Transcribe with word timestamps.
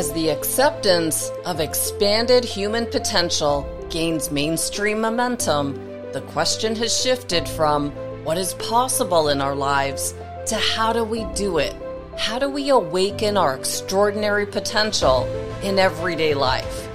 As 0.00 0.10
the 0.14 0.30
acceptance 0.30 1.28
of 1.44 1.60
expanded 1.60 2.42
human 2.42 2.86
potential 2.86 3.68
gains 3.90 4.30
mainstream 4.30 4.98
momentum, 4.98 5.74
the 6.14 6.22
question 6.22 6.74
has 6.76 6.98
shifted 6.98 7.46
from 7.46 7.90
what 8.24 8.38
is 8.38 8.54
possible 8.54 9.28
in 9.28 9.42
our 9.42 9.54
lives 9.54 10.14
to 10.46 10.56
how 10.56 10.94
do 10.94 11.04
we 11.04 11.24
do 11.34 11.58
it? 11.58 11.76
How 12.16 12.38
do 12.38 12.48
we 12.48 12.70
awaken 12.70 13.36
our 13.36 13.54
extraordinary 13.54 14.46
potential 14.46 15.26
in 15.62 15.78
everyday 15.78 16.32
life? 16.32 16.88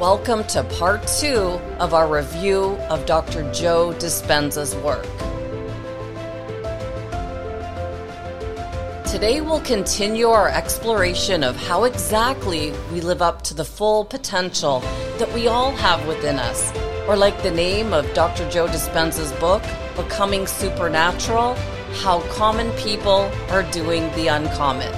Welcome 0.00 0.42
to 0.44 0.64
part 0.78 1.06
two 1.06 1.60
of 1.80 1.92
our 1.92 2.08
review 2.08 2.78
of 2.88 3.04
Dr. 3.04 3.42
Joe 3.52 3.92
Dispenza's 3.98 4.74
work. 4.76 5.06
Today 9.10 9.40
we'll 9.40 9.62
continue 9.62 10.28
our 10.28 10.50
exploration 10.50 11.42
of 11.42 11.56
how 11.56 11.84
exactly 11.84 12.74
we 12.92 13.00
live 13.00 13.22
up 13.22 13.40
to 13.44 13.54
the 13.54 13.64
full 13.64 14.04
potential 14.04 14.80
that 15.16 15.32
we 15.32 15.48
all 15.48 15.72
have 15.72 16.06
within 16.06 16.38
us. 16.38 16.76
Or, 17.08 17.16
like 17.16 17.42
the 17.42 17.50
name 17.50 17.94
of 17.94 18.12
Dr. 18.12 18.46
Joe 18.50 18.66
Dispenza's 18.66 19.32
book, 19.40 19.62
Becoming 19.96 20.46
Supernatural 20.46 21.54
How 22.02 22.20
Common 22.32 22.70
People 22.72 23.32
Are 23.48 23.62
Doing 23.72 24.14
the 24.14 24.28
Uncommon. 24.28 24.94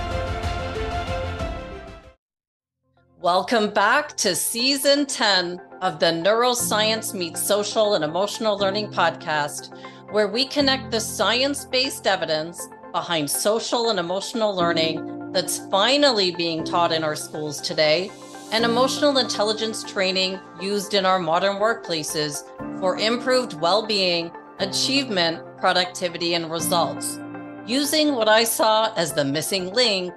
Welcome 3.20 3.70
back 3.70 4.16
to 4.16 4.34
season 4.34 5.06
10 5.06 5.60
of 5.82 6.00
the 6.00 6.06
Neuroscience 6.06 7.14
Meets 7.14 7.40
Social 7.40 7.94
and 7.94 8.02
Emotional 8.02 8.58
Learning 8.58 8.88
podcast, 8.88 9.72
where 10.10 10.26
we 10.26 10.46
connect 10.46 10.90
the 10.90 10.98
science 10.98 11.64
based 11.64 12.08
evidence 12.08 12.68
behind 12.92 13.30
social 13.30 13.90
and 13.90 13.98
emotional 13.98 14.54
learning 14.54 15.32
that's 15.32 15.58
finally 15.68 16.30
being 16.30 16.64
taught 16.64 16.92
in 16.92 17.04
our 17.04 17.16
schools 17.16 17.60
today, 17.60 18.10
and 18.52 18.64
emotional 18.64 19.18
intelligence 19.18 19.84
training 19.84 20.38
used 20.60 20.94
in 20.94 21.06
our 21.06 21.18
modern 21.18 21.56
workplaces 21.56 22.42
for 22.80 22.96
improved 22.96 23.54
well 23.60 23.86
being, 23.86 24.30
achievement, 24.58 25.42
productivity, 25.58 26.34
and 26.34 26.50
results, 26.50 27.20
using 27.66 28.14
what 28.14 28.28
I 28.28 28.44
saw 28.44 28.92
as 28.94 29.12
the 29.12 29.24
missing 29.24 29.72
link 29.72 30.12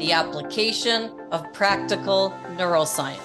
the 0.00 0.12
application 0.12 1.12
of 1.30 1.52
practical 1.52 2.30
neuroscience. 2.56 3.20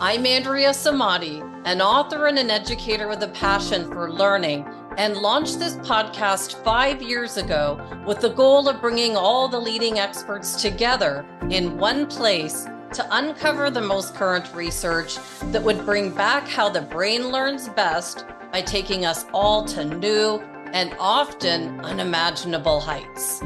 I'm 0.00 0.26
Andrea 0.26 0.68
Samadi, 0.70 1.40
an 1.64 1.80
author 1.80 2.26
and 2.26 2.38
an 2.38 2.50
educator 2.50 3.08
with 3.08 3.22
a 3.22 3.28
passion 3.28 3.90
for 3.90 4.12
learning 4.12 4.66
and 4.96 5.16
launched 5.16 5.58
this 5.58 5.76
podcast 5.76 6.62
five 6.62 7.00
years 7.00 7.36
ago 7.36 7.80
with 8.06 8.20
the 8.20 8.28
goal 8.28 8.68
of 8.68 8.80
bringing 8.80 9.16
all 9.16 9.48
the 9.48 9.58
leading 9.58 9.98
experts 9.98 10.60
together 10.60 11.24
in 11.50 11.78
one 11.78 12.06
place 12.06 12.66
to 12.92 13.06
uncover 13.10 13.70
the 13.70 13.80
most 13.80 14.14
current 14.14 14.52
research 14.54 15.16
that 15.44 15.62
would 15.62 15.84
bring 15.86 16.14
back 16.14 16.46
how 16.46 16.68
the 16.68 16.82
brain 16.82 17.30
learns 17.30 17.68
best 17.70 18.26
by 18.52 18.60
taking 18.60 19.06
us 19.06 19.24
all 19.32 19.64
to 19.64 19.84
new 19.84 20.38
and 20.72 20.94
often 20.98 21.80
unimaginable 21.80 22.80
heights. 22.80 23.42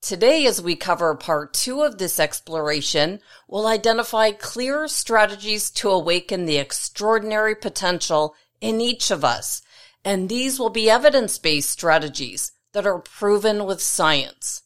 Today, 0.00 0.46
as 0.46 0.60
we 0.60 0.74
cover 0.74 1.14
part 1.14 1.54
two 1.54 1.82
of 1.82 1.98
this 1.98 2.18
exploration, 2.18 3.20
we'll 3.46 3.68
identify 3.68 4.32
clear 4.32 4.88
strategies 4.88 5.70
to 5.70 5.90
awaken 5.90 6.44
the 6.44 6.58
extraordinary 6.58 7.54
potential 7.54 8.34
in 8.60 8.80
each 8.80 9.12
of 9.12 9.24
us 9.24 9.62
and 10.04 10.28
these 10.28 10.58
will 10.58 10.70
be 10.70 10.90
evidence 10.90 11.38
based 11.38 11.70
strategies 11.70 12.52
that 12.72 12.86
are 12.86 12.98
proven 12.98 13.64
with 13.64 13.80
science. 13.80 14.62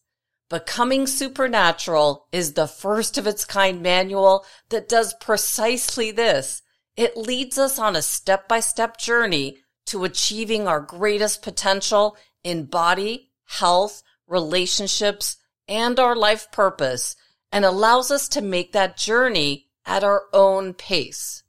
Becoming 0.49 1.07
Supernatural 1.07 2.29
is 2.31 2.53
the 2.53 2.69
first 2.69 3.19
of 3.19 3.27
its 3.27 3.45
kind 3.45 3.83
manual 3.83 4.47
that 4.69 4.89
does 4.89 5.13
precisely 5.15 6.13
this. 6.13 6.63
It 6.97 7.17
leads 7.17 7.59
us 7.59 7.79
on 7.79 7.97
a 7.97 8.03
step 8.03 8.47
by 8.47 8.61
step 8.61 8.97
journey 8.97 9.59
to 9.87 10.05
achieving 10.05 10.69
our 10.69 10.81
greatest 10.81 11.43
potential 11.43 12.17
in 12.45 12.67
body, 12.67 13.31
health, 13.45 14.03
relationships, 14.29 15.37
and 15.69 15.99
our 15.99 16.15
life 16.15 16.51
purpose, 16.53 17.17
and 17.51 17.65
allows 17.65 18.11
us 18.11 18.29
to 18.29 18.41
make 18.41 18.73
that 18.73 18.97
journey 18.97 19.67
at 19.85 20.05
our 20.05 20.25
own 20.33 20.75
pace. 20.75 21.43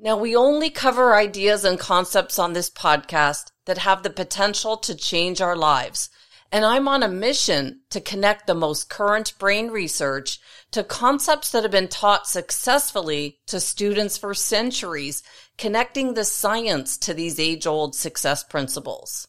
Now, 0.00 0.16
we 0.16 0.36
only 0.36 0.70
cover 0.70 1.16
ideas 1.16 1.64
and 1.64 1.76
concepts 1.76 2.38
on 2.38 2.52
this 2.52 2.70
podcast 2.70 3.50
that 3.66 3.78
have 3.78 4.04
the 4.04 4.10
potential 4.10 4.76
to 4.76 4.94
change 4.94 5.40
our 5.40 5.56
lives. 5.56 6.08
And 6.52 6.64
I'm 6.64 6.86
on 6.86 7.02
a 7.02 7.08
mission 7.08 7.80
to 7.90 8.00
connect 8.00 8.46
the 8.46 8.54
most 8.54 8.88
current 8.88 9.36
brain 9.40 9.68
research 9.72 10.38
to 10.70 10.84
concepts 10.84 11.50
that 11.50 11.64
have 11.64 11.72
been 11.72 11.88
taught 11.88 12.28
successfully 12.28 13.40
to 13.48 13.58
students 13.58 14.16
for 14.16 14.34
centuries, 14.34 15.24
connecting 15.58 16.14
the 16.14 16.24
science 16.24 16.96
to 16.98 17.12
these 17.12 17.40
age 17.40 17.66
old 17.66 17.96
success 17.96 18.44
principles. 18.44 19.26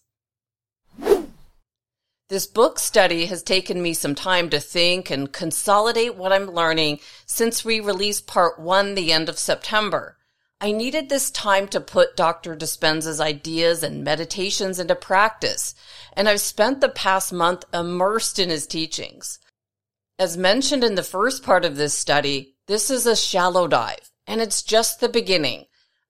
This 2.30 2.46
book 2.46 2.78
study 2.78 3.26
has 3.26 3.42
taken 3.42 3.82
me 3.82 3.96
some 3.96 4.14
time 4.14 4.52
to 4.52 4.60
think 4.60 5.10
and 5.10 5.34
consolidate 5.34 6.16
what 6.16 6.32
I'm 6.32 6.46
learning 6.46 7.00
since 7.26 7.66
we 7.66 7.80
released 7.80 8.28
part 8.28 8.60
one 8.60 8.94
the 8.94 9.12
end 9.12 9.30
of 9.30 9.40
September. 9.40 10.19
I 10.62 10.74
needed 10.74 11.08
this 11.08 11.32
time 11.32 11.70
to 11.70 11.80
put 11.80 12.18
Dr. 12.18 12.54
Dispenza's 12.54 13.22
ideas 13.22 13.82
and 13.82 14.04
meditations 14.04 14.78
into 14.78 14.94
practice, 14.94 15.74
and 16.14 16.28
I've 16.28 16.42
spent 16.42 16.82
the 16.82 16.90
past 16.90 17.32
month 17.32 17.64
immersed 17.74 18.40
in 18.40 18.50
his 18.50 18.68
teachings. 18.68 19.40
As 20.18 20.36
mentioned 20.36 20.84
in 20.84 20.96
the 20.96 21.04
first 21.04 21.44
part 21.44 21.64
of 21.64 21.78
this 21.78 21.94
study, 21.94 22.58
this 22.68 22.90
is 22.90 23.06
a 23.06 23.16
shallow 23.16 23.70
dive, 23.70 24.12
and 24.28 24.42
it's 24.42 24.62
just 24.62 25.00
the 25.00 25.08
beginning. 25.08 25.64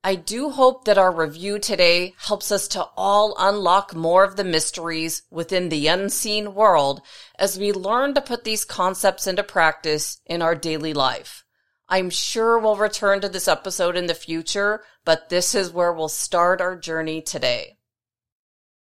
I 0.04 0.16
do 0.16 0.50
hope 0.50 0.86
that 0.86 0.98
our 0.98 1.14
review 1.14 1.60
today 1.60 2.16
helps 2.18 2.52
us 2.52 2.68
to 2.70 2.88
all 2.98 3.36
unlock 3.38 3.94
more 3.94 4.24
of 4.24 4.36
the 4.36 4.44
mysteries 4.44 5.22
within 5.30 5.70
the 5.70 5.86
unseen 5.88 6.56
world 6.56 7.02
as 7.38 7.60
we 7.60 7.72
learn 7.72 8.16
to 8.16 8.22
put 8.22 8.46
these 8.46 8.66
concepts 8.66 9.28
into 9.28 9.44
practice 9.44 10.22
in 10.26 10.42
our 10.42 10.56
daily 10.56 10.94
life. 10.94 11.46
I'm 11.92 12.12
sure 12.12 12.60
we'll 12.60 12.76
return 12.76 13.22
to 13.22 13.30
this 13.30 13.48
episode 13.48 13.96
in 13.96 14.06
the 14.06 14.14
future, 14.14 14.84
but 15.06 15.30
this 15.30 15.56
is 15.56 15.74
where 15.74 15.92
we'll 15.92 16.08
start 16.08 16.62
our 16.62 16.76
journey 16.76 17.20
today. 17.20 17.78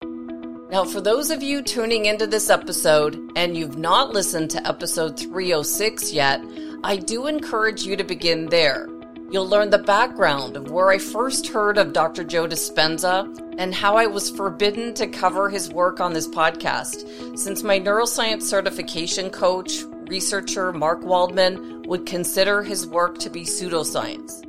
Now, 0.03 0.84
for 0.84 1.01
those 1.01 1.31
of 1.31 1.41
you 1.41 1.62
tuning 1.62 2.06
into 2.06 2.27
this 2.27 2.51
episode 2.51 3.31
and 3.37 3.56
you've 3.56 3.78
not 3.78 4.12
listened 4.12 4.51
to 4.51 4.67
episode 4.67 5.17
306 5.17 6.12
yet, 6.12 6.41
I 6.83 6.97
do 6.97 7.28
encourage 7.28 7.83
you 7.84 7.95
to 7.95 8.03
begin 8.03 8.47
there. 8.47 8.89
You'll 9.31 9.49
learn 9.49 9.71
the 9.71 9.78
background 9.78 10.57
of 10.57 10.72
where 10.72 10.91
I 10.91 10.99
first 10.99 11.47
heard 11.47 11.78
of 11.78 11.93
Dr. 11.93 12.25
Joe 12.25 12.49
Dispenza 12.49 13.55
and 13.57 13.72
how 13.72 13.97
I 13.97 14.07
was 14.07 14.31
forbidden 14.31 14.95
to 14.95 15.07
cover 15.07 15.49
his 15.49 15.71
work 15.71 16.01
on 16.01 16.12
this 16.12 16.27
podcast, 16.27 17.39
since 17.39 17.62
my 17.62 17.78
neuroscience 17.78 18.43
certification 18.43 19.31
coach, 19.31 19.84
researcher 20.10 20.72
Mark 20.72 21.04
Waldman 21.04 21.82
would 21.82 22.04
consider 22.04 22.65
his 22.65 22.84
work 22.84 23.19
to 23.19 23.31
be 23.31 23.43
pseudoscience. 23.43 24.44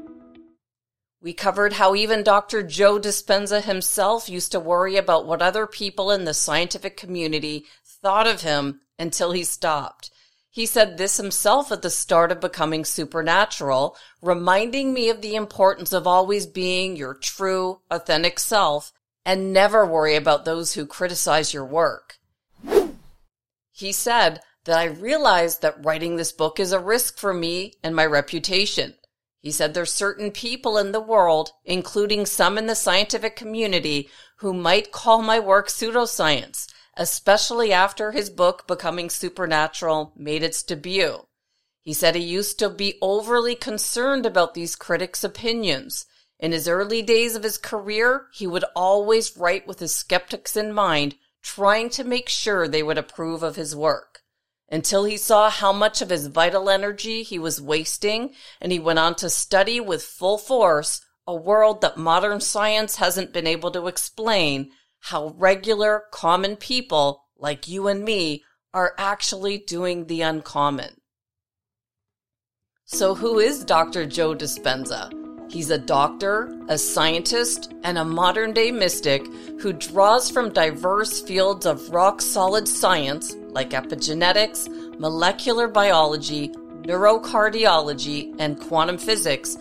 We 1.21 1.33
covered 1.33 1.73
how 1.73 1.93
even 1.93 2.23
Dr. 2.23 2.63
Joe 2.63 2.99
Dispenza 2.99 3.61
himself 3.61 4.27
used 4.27 4.51
to 4.53 4.59
worry 4.59 4.97
about 4.97 5.27
what 5.27 5.43
other 5.43 5.67
people 5.67 6.09
in 6.09 6.25
the 6.25 6.33
scientific 6.33 6.97
community 6.97 7.65
thought 7.85 8.25
of 8.25 8.41
him 8.41 8.81
until 8.97 9.33
he 9.33 9.43
stopped. 9.43 10.09
He 10.49 10.65
said 10.65 10.97
this 10.97 11.17
himself 11.17 11.71
at 11.71 11.83
the 11.83 11.91
start 11.91 12.31
of 12.31 12.41
becoming 12.41 12.83
supernatural, 12.83 13.95
reminding 14.19 14.93
me 14.93 15.11
of 15.11 15.21
the 15.21 15.35
importance 15.35 15.93
of 15.93 16.07
always 16.07 16.47
being 16.47 16.95
your 16.95 17.13
true, 17.13 17.81
authentic 17.91 18.39
self 18.39 18.91
and 19.23 19.53
never 19.53 19.85
worry 19.85 20.15
about 20.15 20.43
those 20.43 20.73
who 20.73 20.87
criticize 20.87 21.53
your 21.53 21.65
work. 21.65 22.17
He 23.71 23.91
said, 23.91 24.41
that 24.65 24.77
I 24.77 24.85
realized 24.85 25.61
that 25.61 25.83
writing 25.83 26.15
this 26.15 26.31
book 26.31 26.59
is 26.59 26.71
a 26.71 26.79
risk 26.79 27.17
for 27.17 27.33
me 27.33 27.73
and 27.83 27.95
my 27.95 28.05
reputation. 28.05 28.95
He 29.39 29.49
said 29.49 29.73
there's 29.73 29.91
certain 29.91 30.29
people 30.29 30.77
in 30.77 30.91
the 30.91 30.99
world, 30.99 31.51
including 31.65 32.27
some 32.27 32.59
in 32.59 32.67
the 32.67 32.75
scientific 32.75 33.35
community, 33.35 34.07
who 34.37 34.53
might 34.53 34.91
call 34.91 35.23
my 35.23 35.39
work 35.39 35.67
pseudoscience, 35.67 36.67
especially 36.95 37.73
after 37.73 38.11
his 38.11 38.29
book 38.29 38.67
Becoming 38.67 39.09
Supernatural 39.09 40.13
made 40.15 40.43
its 40.43 40.61
debut. 40.61 41.25
He 41.81 41.93
said 41.93 42.13
he 42.13 42.21
used 42.21 42.59
to 42.59 42.69
be 42.69 42.99
overly 43.01 43.55
concerned 43.55 44.27
about 44.27 44.53
these 44.53 44.75
critics' 44.75 45.23
opinions. 45.23 46.05
In 46.39 46.51
his 46.51 46.67
early 46.67 47.01
days 47.01 47.35
of 47.35 47.41
his 47.41 47.57
career, 47.57 48.27
he 48.31 48.45
would 48.45 48.65
always 48.75 49.35
write 49.35 49.65
with 49.65 49.79
his 49.79 49.95
skeptics 49.95 50.55
in 50.55 50.71
mind, 50.71 51.15
trying 51.41 51.89
to 51.89 52.03
make 52.03 52.29
sure 52.29 52.67
they 52.67 52.83
would 52.83 52.99
approve 52.99 53.41
of 53.41 53.55
his 53.55 53.75
work 53.75 54.20
until 54.71 55.03
he 55.03 55.17
saw 55.17 55.49
how 55.49 55.73
much 55.73 56.01
of 56.01 56.09
his 56.09 56.27
vital 56.27 56.69
energy 56.69 57.21
he 57.21 57.37
was 57.37 57.61
wasting, 57.61 58.33
and 58.61 58.71
he 58.71 58.79
went 58.79 58.97
on 58.97 59.13
to 59.15 59.29
study 59.29 59.81
with 59.81 60.01
full 60.01 60.37
force 60.37 61.01
a 61.27 61.35
world 61.35 61.81
that 61.81 61.97
modern 61.97 62.39
science 62.39 62.95
hasn't 62.95 63.33
been 63.33 63.45
able 63.45 63.69
to 63.71 63.87
explain 63.87 64.71
how 65.01 65.35
regular, 65.37 66.03
common 66.11 66.55
people 66.55 67.25
like 67.37 67.67
you 67.67 67.87
and 67.87 68.03
me 68.03 68.43
are 68.73 68.95
actually 68.97 69.57
doing 69.57 70.07
the 70.07 70.21
uncommon. 70.21 70.95
So, 72.85 73.15
who 73.15 73.39
is 73.39 73.63
Dr. 73.63 74.05
Joe 74.05 74.35
Dispenza? 74.35 75.11
He's 75.51 75.69
a 75.69 75.77
doctor, 75.77 76.57
a 76.69 76.77
scientist, 76.77 77.73
and 77.83 77.97
a 77.97 78.05
modern 78.05 78.53
day 78.53 78.71
mystic 78.71 79.25
who 79.59 79.73
draws 79.73 80.29
from 80.29 80.53
diverse 80.53 81.21
fields 81.21 81.65
of 81.65 81.89
rock 81.89 82.21
solid 82.21 82.67
science 82.67 83.35
like 83.51 83.71
epigenetics, 83.71 84.67
molecular 84.99 85.67
biology, 85.67 86.49
neurocardiology, 86.83 88.35
and 88.39 88.59
quantum 88.59 88.97
physics, 88.97 89.57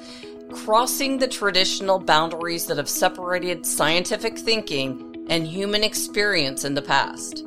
crossing 0.53 1.19
the 1.19 1.29
traditional 1.29 1.99
boundaries 1.99 2.67
that 2.67 2.77
have 2.77 2.89
separated 2.89 3.67
scientific 3.67 4.39
thinking 4.39 5.27
and 5.29 5.47
human 5.47 5.85
experience 5.85 6.65
in 6.65 6.75
the 6.75 6.83
past. 6.83 7.45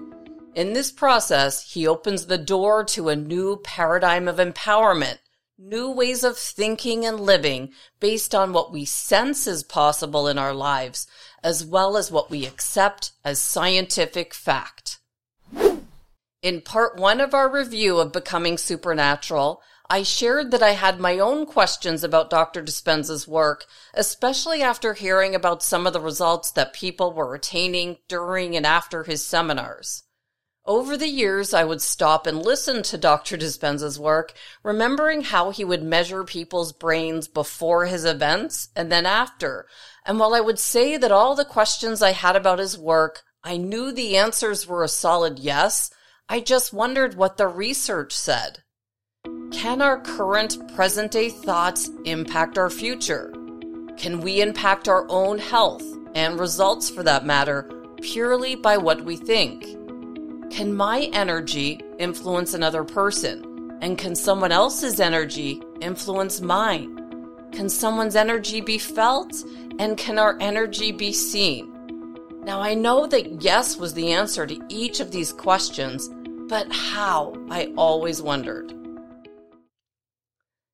In 0.55 0.73
this 0.73 0.91
process, 0.91 1.73
he 1.73 1.87
opens 1.87 2.25
the 2.25 2.37
door 2.37 2.83
to 2.85 3.09
a 3.09 3.15
new 3.15 3.57
paradigm 3.63 4.27
of 4.27 4.37
empowerment 4.37 5.17
new 5.57 5.91
ways 5.91 6.23
of 6.23 6.37
thinking 6.37 7.05
and 7.05 7.19
living 7.19 7.71
based 7.99 8.33
on 8.35 8.53
what 8.53 8.71
we 8.71 8.85
sense 8.85 9.47
is 9.47 9.63
possible 9.63 10.27
in 10.27 10.37
our 10.37 10.53
lives, 10.53 11.07
as 11.43 11.65
well 11.65 11.95
as 11.95 12.11
what 12.11 12.29
we 12.29 12.45
accept 12.45 13.11
as 13.23 13.39
scientific 13.39 14.33
fact. 14.33 14.99
In 16.43 16.59
part 16.59 16.97
one 16.97 17.21
of 17.21 17.33
our 17.33 17.47
review 17.47 17.99
of 17.99 18.11
Becoming 18.11 18.57
Supernatural, 18.57 19.61
I 19.89 20.03
shared 20.03 20.51
that 20.51 20.61
I 20.61 20.71
had 20.71 20.99
my 20.99 21.17
own 21.17 21.45
questions 21.45 22.03
about 22.03 22.29
Dr. 22.29 22.61
Dispenza's 22.61 23.25
work, 23.25 23.65
especially 23.93 24.61
after 24.61 24.93
hearing 24.93 25.35
about 25.35 25.63
some 25.63 25.87
of 25.87 25.93
the 25.93 26.01
results 26.01 26.51
that 26.51 26.73
people 26.73 27.13
were 27.13 27.33
attaining 27.33 27.99
during 28.09 28.57
and 28.57 28.65
after 28.65 29.05
his 29.05 29.25
seminars. 29.25 30.03
Over 30.65 30.97
the 30.97 31.07
years, 31.07 31.53
I 31.53 31.63
would 31.63 31.81
stop 31.81 32.27
and 32.27 32.43
listen 32.43 32.83
to 32.83 32.97
Dr. 32.97 33.37
Dispenza's 33.37 33.97
work, 33.97 34.33
remembering 34.63 35.21
how 35.21 35.51
he 35.51 35.63
would 35.63 35.81
measure 35.81 36.25
people's 36.25 36.73
brains 36.73 37.29
before 37.29 37.85
his 37.85 38.03
events 38.03 38.67
and 38.75 38.91
then 38.91 39.05
after. 39.05 39.65
And 40.05 40.19
while 40.19 40.33
I 40.35 40.41
would 40.41 40.59
say 40.59 40.97
that 40.97 41.11
all 41.11 41.35
the 41.35 41.45
questions 41.45 42.01
I 42.01 42.11
had 42.11 42.35
about 42.35 42.59
his 42.59 42.77
work, 42.77 43.21
I 43.45 43.55
knew 43.55 43.93
the 43.93 44.17
answers 44.17 44.67
were 44.67 44.83
a 44.83 44.89
solid 44.89 45.39
yes, 45.39 45.89
I 46.33 46.39
just 46.39 46.74
wondered 46.74 47.13
what 47.13 47.38
the 47.38 47.47
research 47.47 48.12
said. 48.12 48.63
Can 49.51 49.83
our 49.83 50.00
current 50.00 50.74
present 50.74 51.12
day 51.12 51.30
thoughts 51.30 51.91
impact 52.06 52.57
our 52.57 52.71
future? 52.71 53.31
Can 53.97 54.19
we 54.19 54.41
impact 54.41 54.88
our 54.88 55.06
own 55.09 55.38
health 55.38 55.83
and 56.15 56.39
results 56.39 56.89
for 56.89 57.03
that 57.03 57.24
matter 57.24 57.69
purely 58.01 58.56
by 58.56 58.77
what 58.77 59.06
we 59.06 59.15
think? 59.15 59.62
Can 60.51 60.74
my 60.74 61.01
energy 61.13 61.80
influence 62.00 62.56
another 62.56 62.83
person? 62.83 63.77
And 63.83 63.95
can 63.95 64.15
someone 64.15 64.51
else's 64.51 65.00
energy 65.00 65.62
influence 65.81 66.41
mine? 66.41 67.00
Can 67.51 67.69
someone's 67.69 68.15
energy 68.15 68.59
be 68.59 68.79
felt? 68.79 69.36
And 69.77 70.00
can 70.00 70.18
our 70.18 70.36
energy 70.39 70.91
be 70.91 71.13
seen? 71.13 71.69
Now, 72.44 72.59
I 72.59 72.74
know 72.74 73.06
that 73.06 73.44
yes 73.44 73.77
was 73.77 73.94
the 73.94 74.12
answer 74.12 74.47
to 74.47 74.59
each 74.68 75.00
of 75.00 75.12
these 75.12 75.31
questions, 75.31 76.09
but 76.53 76.71
how? 76.71 77.33
I 77.50 77.73
always 77.75 78.21
wondered. 78.21 78.71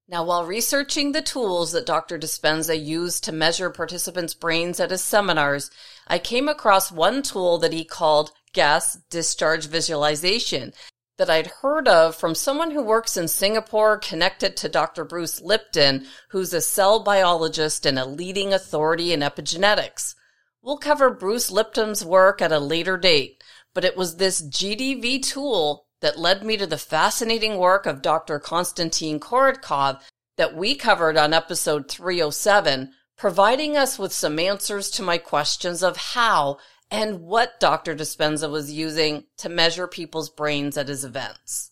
Now, 0.09 0.25
while 0.25 0.45
researching 0.45 1.13
the 1.13 1.21
tools 1.21 1.71
that 1.71 1.85
Dr. 1.85 2.19
Dispenza 2.19 2.75
used 2.75 3.23
to 3.23 3.31
measure 3.31 3.69
participants' 3.69 4.33
brains 4.33 4.81
at 4.81 4.91
his 4.91 5.01
seminars, 5.01 5.71
I 6.05 6.19
came 6.19 6.49
across 6.49 6.91
one 6.91 7.21
tool 7.21 7.59
that 7.59 7.71
he 7.71 7.85
called 7.85 8.31
gas 8.51 8.97
discharge 9.09 9.67
visualization 9.67 10.73
that 11.17 11.29
I'd 11.29 11.47
heard 11.47 11.87
of 11.87 12.13
from 12.13 12.35
someone 12.35 12.71
who 12.71 12.83
works 12.83 13.15
in 13.15 13.29
Singapore 13.29 13.99
connected 13.99 14.57
to 14.57 14.67
Dr. 14.67 15.05
Bruce 15.05 15.39
Lipton, 15.39 16.05
who's 16.31 16.53
a 16.53 16.59
cell 16.59 17.05
biologist 17.05 17.85
and 17.85 17.97
a 17.97 18.05
leading 18.05 18.51
authority 18.51 19.13
in 19.13 19.21
epigenetics. 19.21 20.15
We'll 20.61 20.77
cover 20.77 21.09
Bruce 21.09 21.49
Lipton's 21.49 22.03
work 22.03 22.41
at 22.41 22.51
a 22.51 22.59
later 22.59 22.97
date, 22.97 23.38
but 23.73 23.85
it 23.85 23.95
was 23.97 24.15
this 24.15 24.41
GDV 24.41 25.23
tool 25.23 25.85
that 26.01 26.19
led 26.19 26.43
me 26.43 26.57
to 26.57 26.67
the 26.67 26.77
fascinating 26.77 27.57
work 27.57 27.85
of 27.85 28.01
Dr. 28.01 28.39
Konstantin 28.39 29.19
Korotkov 29.19 30.01
that 30.37 30.55
we 30.55 30.75
covered 30.75 31.17
on 31.17 31.33
episode 31.33 31.89
307, 31.89 32.93
providing 33.17 33.75
us 33.75 33.99
with 33.99 34.13
some 34.13 34.39
answers 34.39 34.89
to 34.91 35.03
my 35.03 35.17
questions 35.17 35.83
of 35.83 35.97
how 35.97 36.57
and 36.89 37.21
what 37.21 37.59
Dr. 37.59 37.95
Dispenza 37.95 38.49
was 38.49 38.71
using 38.71 39.25
to 39.37 39.49
measure 39.49 39.87
people's 39.87 40.29
brains 40.29 40.77
at 40.77 40.87
his 40.87 41.03
events. 41.03 41.71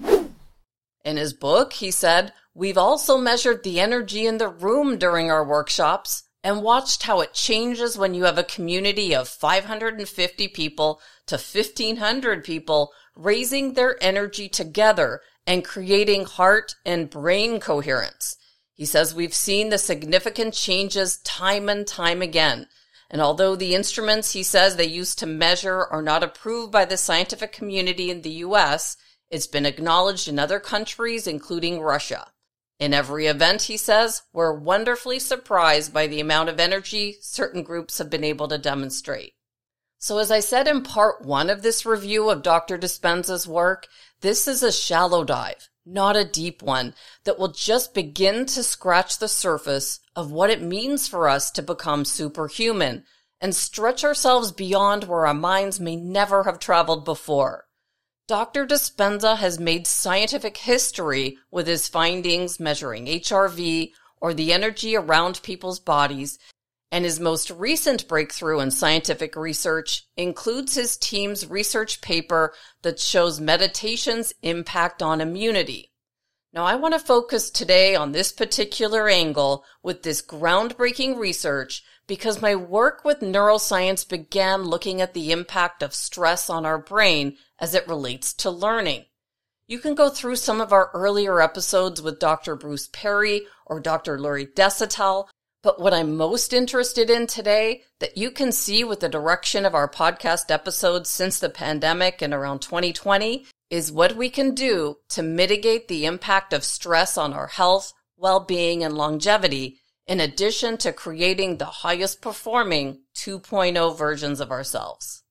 In 0.00 1.16
his 1.16 1.32
book, 1.32 1.72
he 1.72 1.90
said, 1.90 2.32
We've 2.54 2.78
also 2.78 3.18
measured 3.18 3.64
the 3.64 3.80
energy 3.80 4.26
in 4.26 4.38
the 4.38 4.48
room 4.48 4.96
during 4.96 5.30
our 5.30 5.44
workshops 5.44 6.24
and 6.44 6.62
watched 6.62 7.02
how 7.02 7.20
it 7.20 7.34
changes 7.34 7.98
when 7.98 8.14
you 8.14 8.22
have 8.22 8.38
a 8.38 8.44
community 8.44 9.12
of 9.12 9.28
550 9.28 10.46
people 10.48 11.00
to 11.26 11.34
1500 11.34 12.44
people 12.44 12.92
raising 13.16 13.72
their 13.72 13.96
energy 14.00 14.48
together 14.48 15.20
and 15.46 15.64
creating 15.64 16.24
heart 16.24 16.76
and 16.86 17.10
brain 17.10 17.58
coherence. 17.58 18.36
He 18.74 18.84
says 18.84 19.12
we've 19.12 19.34
seen 19.34 19.70
the 19.70 19.78
significant 19.78 20.54
changes 20.54 21.18
time 21.18 21.68
and 21.68 21.84
time 21.86 22.22
again 22.22 22.68
and 23.14 23.22
although 23.22 23.54
the 23.54 23.76
instruments 23.76 24.32
he 24.32 24.42
says 24.42 24.74
they 24.74 24.86
use 24.86 25.14
to 25.14 25.26
measure 25.26 25.84
are 25.84 26.02
not 26.02 26.24
approved 26.24 26.72
by 26.72 26.84
the 26.84 26.96
scientific 26.96 27.52
community 27.52 28.10
in 28.10 28.22
the 28.22 28.42
US, 28.42 28.96
it's 29.30 29.46
been 29.46 29.66
acknowledged 29.66 30.26
in 30.26 30.38
other 30.38 30.58
countries, 30.58 31.28
including 31.28 31.80
Russia. 31.80 32.32
In 32.84 32.92
every 32.92 33.28
event, 33.28 33.62
he 33.62 33.78
says, 33.78 34.24
we're 34.34 34.52
wonderfully 34.52 35.18
surprised 35.18 35.94
by 35.94 36.06
the 36.06 36.20
amount 36.20 36.50
of 36.50 36.60
energy 36.60 37.16
certain 37.22 37.62
groups 37.62 37.96
have 37.96 38.10
been 38.10 38.22
able 38.22 38.46
to 38.48 38.58
demonstrate. 38.58 39.32
So 39.98 40.18
as 40.18 40.30
I 40.30 40.40
said 40.40 40.68
in 40.68 40.82
part 40.82 41.24
one 41.24 41.48
of 41.48 41.62
this 41.62 41.86
review 41.86 42.28
of 42.28 42.42
Dr. 42.42 42.76
Dispenza's 42.76 43.48
work, 43.48 43.88
this 44.20 44.46
is 44.46 44.62
a 44.62 44.70
shallow 44.70 45.24
dive 45.24 45.70
not 45.86 46.14
a 46.14 46.26
deep 46.26 46.62
one 46.62 46.94
that 47.24 47.38
will 47.38 47.52
just 47.52 47.94
begin 47.94 48.44
to 48.44 48.62
scratch 48.62 49.18
the 49.18 49.28
surface 49.28 50.00
of 50.14 50.30
what 50.30 50.50
it 50.50 50.62
means 50.62 51.08
for 51.08 51.26
us 51.26 51.50
to 51.50 51.62
become 51.62 52.04
superhuman 52.04 53.04
and 53.40 53.54
stretch 53.54 54.04
ourselves 54.04 54.52
beyond 54.52 55.04
where 55.04 55.26
our 55.26 55.34
minds 55.34 55.80
may 55.80 55.96
never 55.96 56.44
have 56.44 56.58
traveled 56.58 57.04
before. 57.04 57.63
Dr. 58.26 58.66
Dispenza 58.66 59.36
has 59.36 59.60
made 59.60 59.86
scientific 59.86 60.56
history 60.56 61.36
with 61.50 61.66
his 61.66 61.88
findings 61.88 62.58
measuring 62.58 63.04
HRV 63.04 63.92
or 64.18 64.32
the 64.32 64.50
energy 64.50 64.96
around 64.96 65.42
people's 65.42 65.78
bodies 65.78 66.38
and 66.90 67.04
his 67.04 67.20
most 67.20 67.50
recent 67.50 68.08
breakthrough 68.08 68.60
in 68.60 68.70
scientific 68.70 69.36
research 69.36 70.06
includes 70.16 70.74
his 70.74 70.96
team's 70.96 71.46
research 71.46 72.00
paper 72.00 72.54
that 72.82 72.98
shows 72.98 73.40
meditation's 73.40 74.32
impact 74.42 75.02
on 75.02 75.20
immunity. 75.20 75.90
Now, 76.54 76.64
I 76.64 76.76
want 76.76 76.94
to 76.94 77.00
focus 77.00 77.50
today 77.50 77.96
on 77.96 78.12
this 78.12 78.30
particular 78.32 79.08
angle 79.08 79.64
with 79.82 80.02
this 80.02 80.22
groundbreaking 80.22 81.18
research 81.18 81.82
because 82.06 82.42
my 82.42 82.54
work 82.54 83.04
with 83.04 83.20
neuroscience 83.20 84.08
began 84.08 84.62
looking 84.62 85.00
at 85.00 85.14
the 85.14 85.32
impact 85.32 85.82
of 85.82 85.94
stress 85.94 86.50
on 86.50 86.66
our 86.66 86.78
brain 86.78 87.36
as 87.58 87.74
it 87.74 87.88
relates 87.88 88.32
to 88.34 88.50
learning. 88.50 89.04
You 89.66 89.78
can 89.78 89.94
go 89.94 90.10
through 90.10 90.36
some 90.36 90.60
of 90.60 90.72
our 90.72 90.90
earlier 90.92 91.40
episodes 91.40 92.02
with 92.02 92.18
Dr. 92.18 92.56
Bruce 92.56 92.88
Perry 92.92 93.46
or 93.66 93.80
Dr. 93.80 94.18
Lori 94.18 94.46
Desautels 94.46 95.28
but 95.64 95.80
what 95.80 95.94
I'm 95.94 96.14
most 96.18 96.52
interested 96.52 97.08
in 97.08 97.26
today 97.26 97.84
that 97.98 98.18
you 98.18 98.30
can 98.30 98.52
see 98.52 98.84
with 98.84 99.00
the 99.00 99.08
direction 99.08 99.64
of 99.64 99.74
our 99.74 99.88
podcast 99.88 100.50
episodes 100.50 101.08
since 101.08 101.38
the 101.38 101.48
pandemic 101.48 102.20
and 102.20 102.34
around 102.34 102.60
2020 102.60 103.46
is 103.70 103.90
what 103.90 104.14
we 104.14 104.28
can 104.28 104.54
do 104.54 104.98
to 105.08 105.22
mitigate 105.22 105.88
the 105.88 106.04
impact 106.04 106.52
of 106.52 106.64
stress 106.64 107.16
on 107.16 107.32
our 107.32 107.46
health, 107.46 107.94
well-being, 108.18 108.84
and 108.84 108.94
longevity, 108.94 109.78
in 110.06 110.20
addition 110.20 110.76
to 110.78 110.92
creating 110.92 111.56
the 111.56 111.64
highest 111.64 112.20
performing 112.20 113.00
2.0 113.16 113.96
versions 113.96 114.40
of 114.40 114.50
ourselves. 114.50 115.22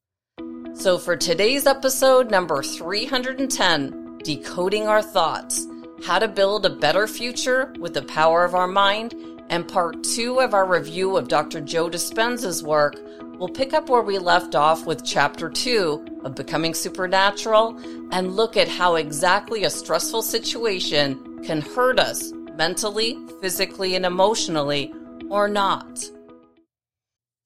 So 0.74 0.98
for 0.98 1.16
today's 1.16 1.68
episode 1.68 2.32
number 2.32 2.64
310, 2.64 4.20
Decoding 4.24 4.88
Our 4.88 5.04
Thoughts, 5.04 5.68
how 6.06 6.20
to 6.20 6.28
build 6.28 6.66
a 6.66 6.76
better 6.76 7.08
future 7.08 7.74
with 7.80 7.94
the 7.94 8.02
power 8.02 8.44
of 8.44 8.56
our 8.56 8.68
mind, 8.68 9.14
and 9.50 9.68
part 9.68 10.04
two 10.04 10.40
of 10.40 10.54
our 10.54 10.66
review 10.66 11.18
of 11.18 11.28
Dr. 11.28 11.62
Joe 11.62 11.90
Dispenza's 11.90 12.64
work 12.64 12.96
we'll 13.38 13.50
pick 13.50 13.74
up 13.74 13.90
where 13.90 14.02
we 14.02 14.18
left 14.18 14.56
off 14.56 14.86
with 14.86 15.04
chapter 15.04 15.50
two 15.50 16.06
of 16.24 16.36
Becoming 16.36 16.74
Supernatural 16.74 17.78
and 18.12 18.36
look 18.36 18.56
at 18.56 18.68
how 18.68 18.96
exactly 18.96 19.64
a 19.64 19.70
stressful 19.70 20.22
situation 20.22 21.44
can 21.44 21.62
hurt 21.62 22.00
us 22.00 22.32
mentally, 22.56 23.18
physically, 23.42 23.96
and 23.96 24.06
emotionally, 24.06 24.94
or 25.30 25.48
not. 25.48 26.00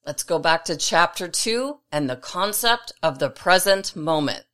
Let's 0.05 0.23
go 0.23 0.39
back 0.39 0.65
to 0.65 0.77
chapter 0.77 1.27
two 1.27 1.79
and 1.91 2.09
the 2.09 2.15
concept 2.15 2.93
of 3.03 3.19
the 3.19 3.29
present 3.29 3.95
moment. 3.95 4.45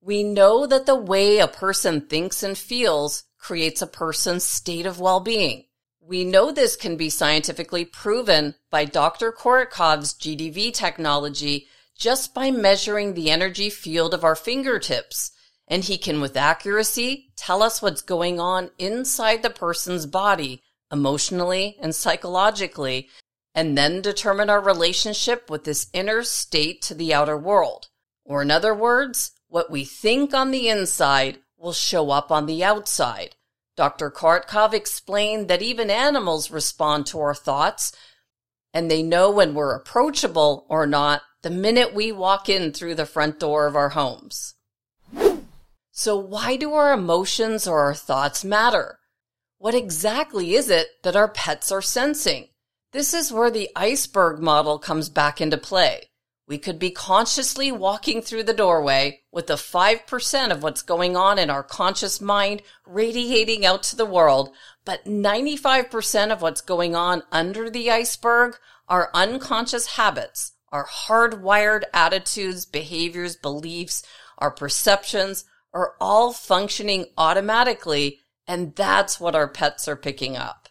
We 0.00 0.22
know 0.22 0.66
that 0.66 0.86
the 0.86 0.96
way 0.96 1.38
a 1.38 1.46
person 1.46 2.00
thinks 2.00 2.42
and 2.42 2.56
feels 2.56 3.24
creates 3.38 3.82
a 3.82 3.86
person's 3.86 4.44
state 4.44 4.86
of 4.86 4.98
well-being. 4.98 5.66
We 6.00 6.24
know 6.24 6.50
this 6.50 6.74
can 6.74 6.96
be 6.96 7.10
scientifically 7.10 7.84
proven 7.84 8.56
by 8.70 8.84
Dr. 8.84 9.30
Korotkov's 9.30 10.14
GDV 10.14 10.72
technology 10.72 11.68
just 11.96 12.34
by 12.34 12.50
measuring 12.50 13.14
the 13.14 13.30
energy 13.30 13.70
field 13.70 14.14
of 14.14 14.24
our 14.24 14.34
fingertips. 14.34 15.32
And 15.70 15.84
he 15.84 15.96
can, 15.96 16.20
with 16.20 16.36
accuracy, 16.36 17.30
tell 17.36 17.62
us 17.62 17.80
what's 17.80 18.02
going 18.02 18.40
on 18.40 18.72
inside 18.76 19.42
the 19.42 19.50
person's 19.50 20.04
body, 20.04 20.62
emotionally 20.92 21.78
and 21.80 21.94
psychologically, 21.94 23.08
and 23.54 23.78
then 23.78 24.02
determine 24.02 24.50
our 24.50 24.60
relationship 24.60 25.48
with 25.48 25.64
this 25.64 25.88
inner 25.92 26.24
state 26.24 26.82
to 26.82 26.94
the 26.94 27.14
outer 27.14 27.38
world. 27.38 27.88
Or 28.24 28.42
in 28.42 28.50
other 28.50 28.74
words, 28.74 29.32
what 29.48 29.70
we 29.70 29.84
think 29.84 30.34
on 30.34 30.50
the 30.50 30.68
inside 30.68 31.38
will 31.56 31.72
show 31.72 32.10
up 32.10 32.32
on 32.32 32.46
the 32.46 32.64
outside. 32.64 33.36
Dr. 33.76 34.10
Korotkov 34.10 34.74
explained 34.74 35.48
that 35.48 35.62
even 35.62 35.88
animals 35.88 36.50
respond 36.50 37.06
to 37.06 37.20
our 37.20 37.34
thoughts, 37.34 37.92
and 38.74 38.90
they 38.90 39.02
know 39.02 39.30
when 39.30 39.54
we're 39.54 39.74
approachable 39.74 40.66
or 40.68 40.86
not 40.86 41.22
the 41.42 41.50
minute 41.50 41.94
we 41.94 42.12
walk 42.12 42.48
in 42.48 42.72
through 42.72 42.94
the 42.94 43.06
front 43.06 43.40
door 43.40 43.66
of 43.66 43.76
our 43.76 43.90
homes. 43.90 44.54
So 46.00 46.16
why 46.16 46.56
do 46.56 46.72
our 46.72 46.94
emotions 46.94 47.66
or 47.66 47.80
our 47.80 47.92
thoughts 47.92 48.42
matter? 48.42 49.00
What 49.58 49.74
exactly 49.74 50.54
is 50.54 50.70
it 50.70 50.86
that 51.02 51.14
our 51.14 51.28
pets 51.28 51.70
are 51.70 51.82
sensing? 51.82 52.48
This 52.92 53.12
is 53.12 53.30
where 53.30 53.50
the 53.50 53.68
iceberg 53.76 54.40
model 54.40 54.78
comes 54.78 55.10
back 55.10 55.42
into 55.42 55.58
play. 55.58 56.08
We 56.48 56.56
could 56.56 56.78
be 56.78 56.90
consciously 56.90 57.70
walking 57.70 58.22
through 58.22 58.44
the 58.44 58.54
doorway 58.54 59.20
with 59.30 59.46
the 59.46 59.56
5% 59.56 60.50
of 60.50 60.62
what's 60.62 60.80
going 60.80 61.18
on 61.18 61.38
in 61.38 61.50
our 61.50 61.62
conscious 61.62 62.18
mind 62.18 62.62
radiating 62.86 63.66
out 63.66 63.82
to 63.82 63.96
the 63.96 64.06
world, 64.06 64.54
but 64.86 65.04
95% 65.04 66.32
of 66.32 66.40
what's 66.40 66.62
going 66.62 66.96
on 66.96 67.24
under 67.30 67.68
the 67.68 67.90
iceberg 67.90 68.56
are 68.88 69.10
unconscious 69.12 69.96
habits, 69.96 70.52
our 70.72 70.86
hardwired 70.86 71.82
attitudes, 71.92 72.64
behaviors, 72.64 73.36
beliefs, 73.36 74.02
our 74.38 74.50
perceptions 74.50 75.44
are 75.72 75.94
all 76.00 76.32
functioning 76.32 77.06
automatically, 77.16 78.20
and 78.46 78.74
that's 78.74 79.20
what 79.20 79.34
our 79.34 79.48
pets 79.48 79.86
are 79.88 79.96
picking 79.96 80.36
up. 80.36 80.68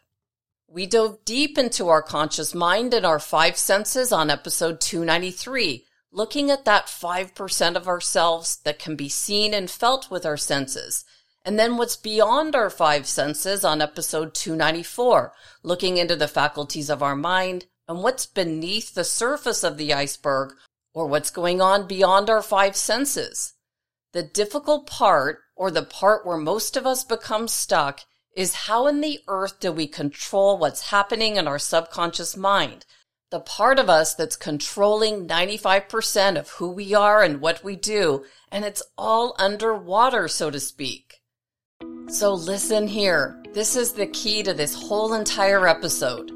We 0.67 0.85
dove 0.85 1.25
deep 1.25 1.57
into 1.57 1.87
our 1.87 2.01
conscious 2.03 2.53
mind 2.53 2.93
and 2.93 3.05
our 3.05 3.19
five 3.19 3.57
senses 3.57 4.11
on 4.11 4.29
episode 4.29 4.79
293, 4.81 5.85
looking 6.11 6.51
at 6.51 6.65
that 6.65 6.85
5% 6.85 7.75
of 7.75 7.87
ourselves 7.87 8.57
that 8.63 8.79
can 8.79 8.95
be 8.95 9.09
seen 9.09 9.53
and 9.53 9.69
felt 9.69 10.11
with 10.11 10.25
our 10.25 10.37
senses. 10.37 11.05
And 11.43 11.57
then 11.57 11.77
what's 11.77 11.95
beyond 11.95 12.55
our 12.55 12.69
five 12.69 13.07
senses 13.07 13.63
on 13.63 13.81
episode 13.81 14.35
294, 14.35 15.33
looking 15.63 15.97
into 15.97 16.15
the 16.15 16.27
faculties 16.27 16.89
of 16.89 17.01
our 17.01 17.15
mind 17.15 17.65
and 17.87 18.03
what's 18.03 18.27
beneath 18.27 18.93
the 18.93 19.03
surface 19.03 19.63
of 19.63 19.77
the 19.77 19.93
iceberg 19.93 20.53
or 20.93 21.07
what's 21.07 21.31
going 21.31 21.61
on 21.61 21.87
beyond 21.87 22.29
our 22.29 22.43
five 22.43 22.75
senses. 22.75 23.53
The 24.11 24.23
difficult 24.23 24.87
part, 24.87 25.39
or 25.55 25.69
the 25.69 25.83
part 25.83 26.25
where 26.25 26.37
most 26.37 26.75
of 26.75 26.87
us 26.87 27.03
become 27.03 27.47
stuck, 27.47 28.01
is 28.35 28.65
how 28.65 28.87
in 28.87 29.01
the 29.01 29.19
earth 29.27 29.59
do 29.59 29.71
we 29.71 29.85
control 29.85 30.57
what's 30.57 30.89
happening 30.89 31.35
in 31.35 31.47
our 31.47 31.59
subconscious 31.59 32.35
mind? 32.35 32.85
The 33.29 33.39
part 33.39 33.77
of 33.77 33.89
us 33.89 34.15
that's 34.15 34.35
controlling 34.35 35.27
95% 35.27 36.39
of 36.39 36.49
who 36.49 36.71
we 36.71 36.95
are 36.95 37.21
and 37.21 37.39
what 37.39 37.63
we 37.63 37.75
do, 37.75 38.25
and 38.51 38.65
it's 38.65 38.81
all 38.97 39.35
underwater, 39.37 40.27
so 40.27 40.49
to 40.49 40.59
speak. 40.59 41.21
So 42.07 42.33
listen 42.33 42.87
here. 42.87 43.43
This 43.53 43.75
is 43.75 43.93
the 43.93 44.07
key 44.07 44.41
to 44.41 44.55
this 44.55 44.73
whole 44.73 45.13
entire 45.13 45.67
episode. 45.67 46.31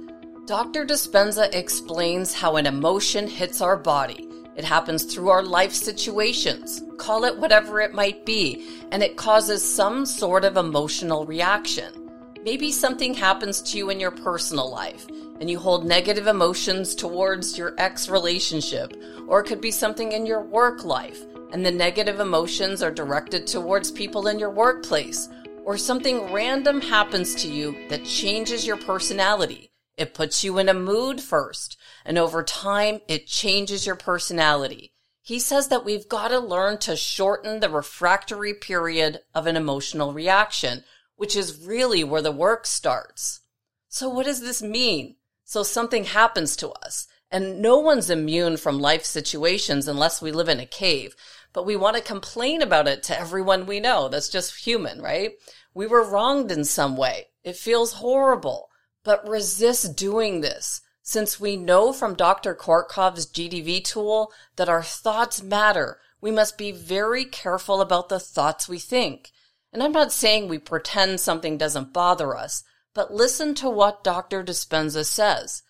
Dr. 0.46 0.86
Dispenza 0.86 1.52
explains 1.56 2.36
how 2.36 2.58
an 2.58 2.68
emotion 2.68 3.28
hits 3.28 3.62
our 3.62 3.78
body. 3.78 4.30
It 4.56 4.64
happens 4.64 5.04
through 5.04 5.30
our 5.30 5.44
life 5.44 5.74
situations, 5.74 6.84
call 6.98 7.26
it 7.26 7.38
whatever 7.38 7.80
it 7.82 7.94
might 7.94 8.26
be, 8.26 8.68
and 8.92 9.02
it 9.02 9.18
causes 9.18 9.64
some 9.64 10.06
sort 10.06 10.46
of 10.46 10.58
emotional 10.58 11.26
reaction. 11.26 12.10
Maybe 12.44 12.72
something 12.72 13.14
happens 13.14 13.62
to 13.62 13.78
you 13.78 13.90
in 13.90 14.00
your 14.00 14.12
personal 14.12 14.70
life 14.70 15.08
and 15.40 15.50
you 15.50 15.58
hold 15.58 15.86
negative 15.86 16.28
emotions 16.28 16.94
towards 16.94 17.58
your 17.58 17.74
ex 17.78 18.10
relationship, 18.10 18.94
or 19.28 19.40
it 19.40 19.48
could 19.48 19.62
be 19.62 19.72
something 19.72 20.12
in 20.12 20.26
your 20.26 20.42
work 20.42 20.84
life 20.84 21.20
and 21.54 21.64
the 21.64 21.72
negative 21.72 22.20
emotions 22.20 22.82
are 22.82 22.92
directed 22.92 23.46
towards 23.46 23.92
people 23.92 24.28
in 24.28 24.40
your 24.40 24.50
workplace, 24.50 25.30
or 25.64 25.78
something 25.78 26.34
random 26.34 26.82
happens 26.82 27.36
to 27.36 27.48
you 27.48 27.78
that 27.90 28.04
changes 28.04 28.66
your 28.66 28.76
personality. 28.76 29.70
It 29.96 30.16
puts 30.16 30.44
you 30.44 30.58
in 30.58 30.68
a 30.68 30.74
mood 30.74 31.22
first, 31.22 31.78
and 32.06 32.18
over 32.18 32.44
time, 32.44 33.02
it 33.08 33.28
changes 33.28 33.86
your 33.86 33.96
personality. 33.96 34.94
He 35.22 35.40
says 35.40 35.70
that 35.70 35.86
we've 35.86 36.10
got 36.10 36.30
to 36.30 36.40
learn 36.40 36.80
to 36.80 36.98
shorten 36.98 37.60
the 37.60 37.70
refractory 37.70 38.54
period 38.54 39.22
of 39.34 39.48
an 39.48 39.56
emotional 39.56 40.12
reaction, 40.12 40.84
which 41.16 41.36
is 41.36 41.66
really 41.66 42.04
where 42.04 42.22
the 42.22 42.32
work 42.32 42.66
starts. 42.66 43.40
So 43.88 44.10
what 44.10 44.26
does 44.26 44.42
this 44.42 44.62
mean? 44.62 45.16
So 45.46 45.64
something 45.64 46.04
happens 46.04 46.56
to 46.58 46.70
us, 46.70 47.08
and 47.32 47.62
no 47.62 47.80
one's 47.80 48.10
immune 48.10 48.58
from 48.58 48.80
life 48.80 49.06
situations 49.06 49.88
unless 49.88 50.22
we 50.22 50.32
live 50.32 50.50
in 50.50 50.60
a 50.60 50.66
cave, 50.66 51.16
but 51.54 51.66
we 51.66 51.76
want 51.76 51.96
to 51.96 52.04
complain 52.04 52.62
about 52.62 52.88
it 52.88 53.04
to 53.04 53.18
everyone 53.20 53.66
we 53.66 53.80
know. 53.80 54.10
That's 54.10 54.30
just 54.30 54.66
human, 54.66 55.02
right? 55.02 55.34
We 55.74 55.88
were 55.88 56.04
wronged 56.04 56.52
in 56.52 56.66
some 56.66 56.98
way. 56.98 57.28
It 57.44 57.56
feels 57.56 57.94
horrible, 57.94 58.70
but 59.04 59.28
resist 59.28 59.96
doing 59.96 60.42
this. 60.42 60.82
Since 61.06 61.38
we 61.38 61.58
know 61.58 61.92
from 61.92 62.16
Dr. 62.16 62.56
Korotkov's 62.56 63.26
GDV 63.26 63.84
tool 63.84 64.32
that 64.56 64.70
our 64.70 64.82
thoughts 64.82 65.44
matter, 65.44 66.00
we 66.22 66.32
must 66.32 66.58
be 66.58 66.72
very 66.72 67.26
careful 67.26 67.82
about 67.82 68.08
the 68.08 68.22
thoughts 68.22 68.70
we 68.70 68.80
think. 68.80 69.32
And 69.74 69.84
I'm 69.84 69.92
not 69.92 70.14
saying 70.14 70.48
we 70.48 70.60
pretend 70.60 71.20
something 71.20 71.58
doesn't 71.58 71.92
bother 71.92 72.38
us, 72.38 72.64
but 72.94 73.14
listen 73.14 73.54
to 73.56 73.70
what 73.70 74.06
Dr. 74.06 74.46
Dispenza 74.46 75.06
says. 75.06 75.64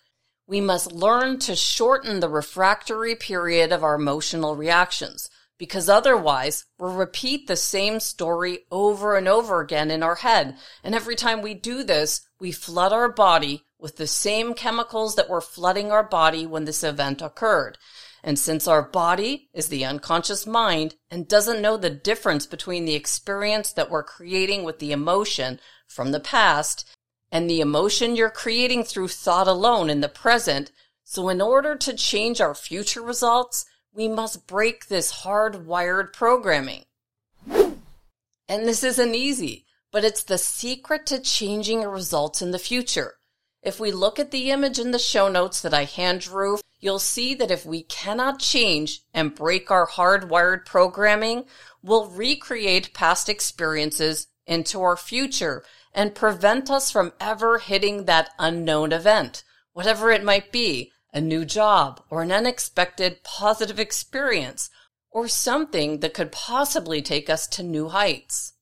We 0.46 0.60
must 0.60 0.92
learn 0.92 1.40
to 1.40 1.56
shorten 1.56 2.20
the 2.20 2.28
refractory 2.28 3.16
period 3.16 3.72
of 3.72 3.82
our 3.82 3.96
emotional 3.96 4.54
reactions, 4.54 5.28
because 5.58 5.88
otherwise 5.88 6.66
we'll 6.78 6.94
repeat 6.94 7.48
the 7.48 7.56
same 7.56 7.98
story 7.98 8.60
over 8.70 9.16
and 9.16 9.26
over 9.26 9.60
again 9.60 9.90
in 9.90 10.02
our 10.04 10.16
head. 10.16 10.56
And 10.84 10.94
every 10.94 11.16
time 11.16 11.42
we 11.42 11.54
do 11.54 11.82
this, 11.82 12.20
we 12.38 12.52
flood 12.52 12.92
our 12.92 13.08
body 13.08 13.64
with 13.84 13.96
the 13.96 14.06
same 14.06 14.54
chemicals 14.54 15.14
that 15.14 15.28
were 15.28 15.42
flooding 15.42 15.92
our 15.92 16.02
body 16.02 16.46
when 16.46 16.64
this 16.64 16.82
event 16.82 17.20
occurred. 17.20 17.76
And 18.22 18.38
since 18.38 18.66
our 18.66 18.80
body 18.80 19.50
is 19.52 19.68
the 19.68 19.84
unconscious 19.84 20.46
mind 20.46 20.94
and 21.10 21.28
doesn't 21.28 21.60
know 21.60 21.76
the 21.76 21.90
difference 21.90 22.46
between 22.46 22.86
the 22.86 22.94
experience 22.94 23.72
that 23.72 23.90
we're 23.90 24.02
creating 24.02 24.64
with 24.64 24.78
the 24.78 24.92
emotion 24.92 25.60
from 25.86 26.12
the 26.12 26.18
past 26.18 26.96
and 27.30 27.48
the 27.50 27.60
emotion 27.60 28.16
you're 28.16 28.30
creating 28.30 28.84
through 28.84 29.08
thought 29.08 29.46
alone 29.46 29.90
in 29.90 30.00
the 30.00 30.08
present, 30.08 30.72
so 31.04 31.28
in 31.28 31.42
order 31.42 31.76
to 31.76 31.92
change 31.92 32.40
our 32.40 32.54
future 32.54 33.02
results, 33.02 33.66
we 33.92 34.08
must 34.08 34.46
break 34.46 34.86
this 34.86 35.24
hardwired 35.24 36.14
programming. 36.14 36.86
And 37.46 37.76
this 38.48 38.82
isn't 38.82 39.14
easy, 39.14 39.66
but 39.92 40.04
it's 40.04 40.22
the 40.22 40.38
secret 40.38 41.04
to 41.08 41.20
changing 41.20 41.82
your 41.82 41.90
results 41.90 42.40
in 42.40 42.50
the 42.50 42.58
future. 42.58 43.16
If 43.64 43.80
we 43.80 43.92
look 43.92 44.18
at 44.18 44.30
the 44.30 44.50
image 44.50 44.78
in 44.78 44.90
the 44.90 44.98
show 44.98 45.30
notes 45.30 45.62
that 45.62 45.72
I 45.72 45.84
hand 45.84 46.20
drew, 46.20 46.58
you'll 46.80 46.98
see 46.98 47.34
that 47.36 47.50
if 47.50 47.64
we 47.64 47.82
cannot 47.82 48.38
change 48.38 49.00
and 49.14 49.34
break 49.34 49.70
our 49.70 49.88
hardwired 49.88 50.66
programming, 50.66 51.46
we'll 51.82 52.10
recreate 52.10 52.92
past 52.92 53.30
experiences 53.30 54.26
into 54.46 54.82
our 54.82 54.98
future 54.98 55.64
and 55.94 56.14
prevent 56.14 56.70
us 56.70 56.90
from 56.90 57.14
ever 57.18 57.56
hitting 57.56 58.04
that 58.04 58.28
unknown 58.38 58.92
event, 58.92 59.44
whatever 59.72 60.10
it 60.10 60.22
might 60.22 60.52
be, 60.52 60.92
a 61.14 61.20
new 61.22 61.46
job 61.46 62.02
or 62.10 62.20
an 62.20 62.32
unexpected 62.32 63.24
positive 63.24 63.80
experience 63.80 64.68
or 65.10 65.26
something 65.26 66.00
that 66.00 66.12
could 66.12 66.32
possibly 66.32 67.00
take 67.00 67.30
us 67.30 67.46
to 67.46 67.62
new 67.62 67.88
heights. 67.88 68.52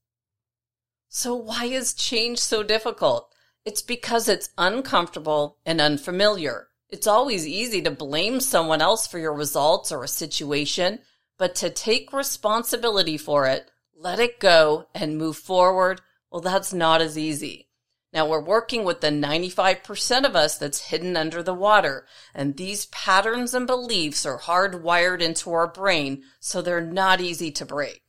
So 1.08 1.34
why 1.34 1.64
is 1.64 1.92
change 1.92 2.38
so 2.38 2.62
difficult? 2.62 3.31
It's 3.64 3.82
because 3.82 4.28
it's 4.28 4.50
uncomfortable 4.58 5.58
and 5.64 5.80
unfamiliar. 5.80 6.68
It's 6.88 7.06
always 7.06 7.46
easy 7.46 7.80
to 7.82 7.90
blame 7.90 8.40
someone 8.40 8.82
else 8.82 9.06
for 9.06 9.18
your 9.18 9.32
results 9.32 9.92
or 9.92 10.02
a 10.02 10.08
situation, 10.08 10.98
but 11.38 11.54
to 11.56 11.70
take 11.70 12.12
responsibility 12.12 13.16
for 13.16 13.46
it, 13.46 13.70
let 13.96 14.18
it 14.18 14.40
go 14.40 14.88
and 14.94 15.16
move 15.16 15.36
forward, 15.36 16.00
well, 16.30 16.40
that's 16.40 16.72
not 16.72 17.00
as 17.00 17.16
easy. 17.16 17.68
Now 18.12 18.28
we're 18.28 18.44
working 18.44 18.84
with 18.84 19.00
the 19.00 19.08
95% 19.08 20.24
of 20.26 20.36
us 20.36 20.58
that's 20.58 20.88
hidden 20.88 21.16
under 21.16 21.42
the 21.42 21.54
water, 21.54 22.06
and 22.34 22.56
these 22.56 22.86
patterns 22.86 23.54
and 23.54 23.66
beliefs 23.66 24.26
are 24.26 24.38
hardwired 24.38 25.22
into 25.22 25.52
our 25.52 25.68
brain, 25.68 26.24
so 26.40 26.60
they're 26.60 26.80
not 26.80 27.20
easy 27.20 27.50
to 27.52 27.64
break. 27.64 28.01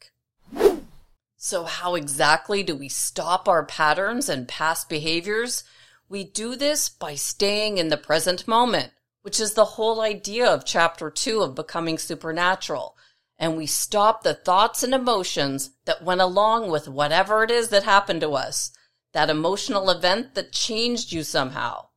So, 1.46 1.66
how 1.66 1.96
exactly 1.96 2.64
do 2.64 2.74
we 2.74 2.88
stop 2.88 3.50
our 3.50 3.66
patterns 3.66 4.30
and 4.30 4.48
past 4.48 4.88
behaviors? 4.88 5.66
We 6.08 6.24
do 6.24 6.56
this 6.56 6.88
by 6.88 7.16
staying 7.16 7.78
in 7.78 7.90
the 7.90 7.98
present 7.98 8.48
moment, 8.48 8.94
which 9.24 9.42
is 9.42 9.54
the 9.54 9.76
whole 9.76 10.00
idea 10.00 10.48
of 10.48 10.64
chapter 10.64 11.10
two 11.10 11.42
of 11.42 11.54
Becoming 11.54 11.98
Supernatural. 11.98 12.96
And 13.38 13.58
we 13.58 13.66
stop 13.66 14.24
the 14.24 14.34
thoughts 14.34 14.84
and 14.84 14.94
emotions 14.94 15.72
that 15.84 16.02
went 16.02 16.22
along 16.22 16.72
with 16.72 16.88
whatever 16.88 17.44
it 17.44 17.52
is 17.52 17.68
that 17.72 17.84
happened 17.84 18.22
to 18.22 18.36
us, 18.36 18.72
that 19.12 19.30
emotional 19.30 19.90
event 19.90 20.36
that 20.36 20.54
changed 20.54 21.12
you 21.12 21.24
somehow. 21.24 21.88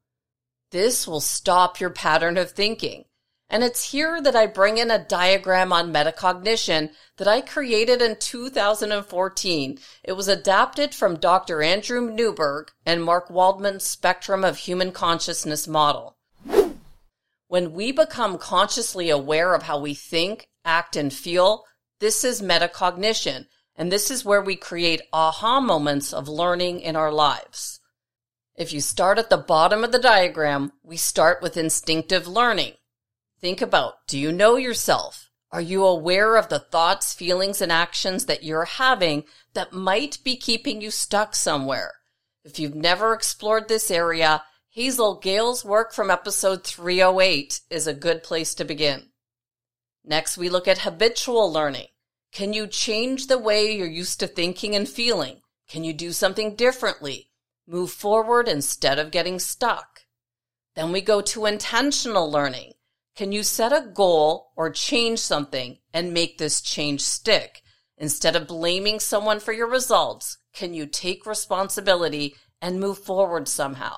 This 0.73 1.07
will 1.07 1.21
stop 1.21 1.79
your 1.79 1.91
pattern 1.91 2.37
of 2.37 2.51
thinking 2.51 3.05
and 3.49 3.63
it's 3.63 3.93
here 3.93 4.21
that 4.21 4.35
I 4.35 4.47
bring 4.47 4.79
in 4.79 4.91
a 4.91 5.05
diagram 5.05 5.73
on 5.73 5.93
metacognition 5.93 6.91
that 7.17 7.29
I 7.29 7.41
created 7.41 8.03
in 8.03 8.17
2014. 8.17 9.79
It 10.03 10.13
was 10.13 10.29
adapted 10.29 10.95
from 10.95 11.19
Dr. 11.19 11.63
Andrew 11.63 12.11
Newberg 12.11 12.73
and 12.85 13.05
Mark 13.05 13.31
Waldman's 13.31 13.85
Spectrum 13.85 14.45
of 14.45 14.59
Human 14.59 14.91
Consciousness 14.91 15.69
model. 15.69 16.17
When 17.49 17.73
we 17.73 17.93
become 17.93 18.39
consciously 18.39 19.09
aware 19.09 19.55
of 19.55 19.63
how 19.63 19.79
we 19.79 19.95
think, 19.95 20.49
act, 20.65 20.97
and 20.97 21.13
feel, 21.13 21.65
this 22.01 22.25
is 22.25 22.43
metacognition, 22.43 23.47
and 23.77 23.93
this 23.93 24.11
is 24.11 24.25
where 24.25 24.43
we 24.43 24.57
create 24.57 25.03
aha 25.13 25.61
moments 25.61 26.13
of 26.13 26.29
learning 26.29 26.81
in 26.81 26.97
our 26.97 27.13
lives. 27.13 27.79
If 28.57 28.73
you 28.73 28.81
start 28.81 29.19
at 29.19 29.31
the 29.31 29.37
bottom 29.37 29.85
of 29.85 29.93
the 29.93 29.99
diagram, 30.01 30.73
we 30.83 30.97
start 30.97 31.41
with 31.41 31.57
instinctive 31.57 32.27
learning. 32.27 32.73
Think 33.41 33.61
about 33.61 34.07
do 34.07 34.19
you 34.19 34.33
know 34.33 34.57
yourself? 34.57 35.31
Are 35.53 35.61
you 35.61 35.85
aware 35.85 36.37
of 36.37 36.49
the 36.49 36.59
thoughts, 36.59 37.15
feelings, 37.15 37.61
and 37.61 37.71
actions 37.71 38.27
that 38.27 38.43
you're 38.43 38.65
having 38.65 39.25
that 39.55 39.73
might 39.73 40.19
be 40.25 40.37
keeping 40.37 40.81
you 40.81 40.91
stuck 40.91 41.35
somewhere? 41.35 41.95
If 42.45 42.59
you've 42.59 42.75
never 42.75 43.13
explored 43.13 43.69
this 43.69 43.91
area, 43.91 44.43
Hazel 44.71 45.19
Gale's 45.19 45.65
work 45.65 45.93
from 45.93 46.11
episode 46.11 46.65
308 46.65 47.61
is 47.71 47.87
a 47.87 47.95
good 47.95 48.23
place 48.23 48.55
to 48.55 48.65
begin. 48.65 49.09
Next, 50.05 50.37
we 50.37 50.49
look 50.49 50.69
at 50.69 50.79
habitual 50.79 51.51
learning. 51.53 51.89
Can 52.33 52.53
you 52.53 52.67
change 52.67 53.27
the 53.27 53.39
way 53.39 53.75
you're 53.75 53.87
used 53.87 54.21
to 54.21 54.27
thinking 54.27 54.75
and 54.75 54.89
feeling? 54.89 55.41
Can 55.69 55.85
you 55.85 55.93
do 55.93 56.13
something 56.13 56.55
differently? 56.55 57.31
Move 57.67 57.91
forward 57.91 58.49
instead 58.49 58.99
of 58.99 59.11
getting 59.11 59.39
stuck. 59.39 60.03
Then 60.75 60.93
we 60.93 61.01
go 61.01 61.21
to 61.23 61.47
intentional 61.47 62.31
learning. 62.31 62.75
Can 63.17 63.33
you 63.33 63.43
set 63.43 63.73
a 63.73 63.81
goal 63.81 64.53
or 64.57 64.69
change 64.69 65.21
something 65.21 65.79
and 65.95 66.13
make 66.13 66.37
this 66.37 66.61
change 66.61 67.01
stick? 67.01 67.63
Instead 67.97 68.37
of 68.37 68.47
blaming 68.47 69.01
someone 69.01 69.41
for 69.41 69.55
your 69.55 69.69
results, 69.69 70.37
can 70.53 70.75
you 70.75 70.85
take 70.85 71.25
responsibility 71.25 72.35
and 72.61 72.79
move 72.79 72.99
forward 72.99 73.49
somehow? 73.49 73.97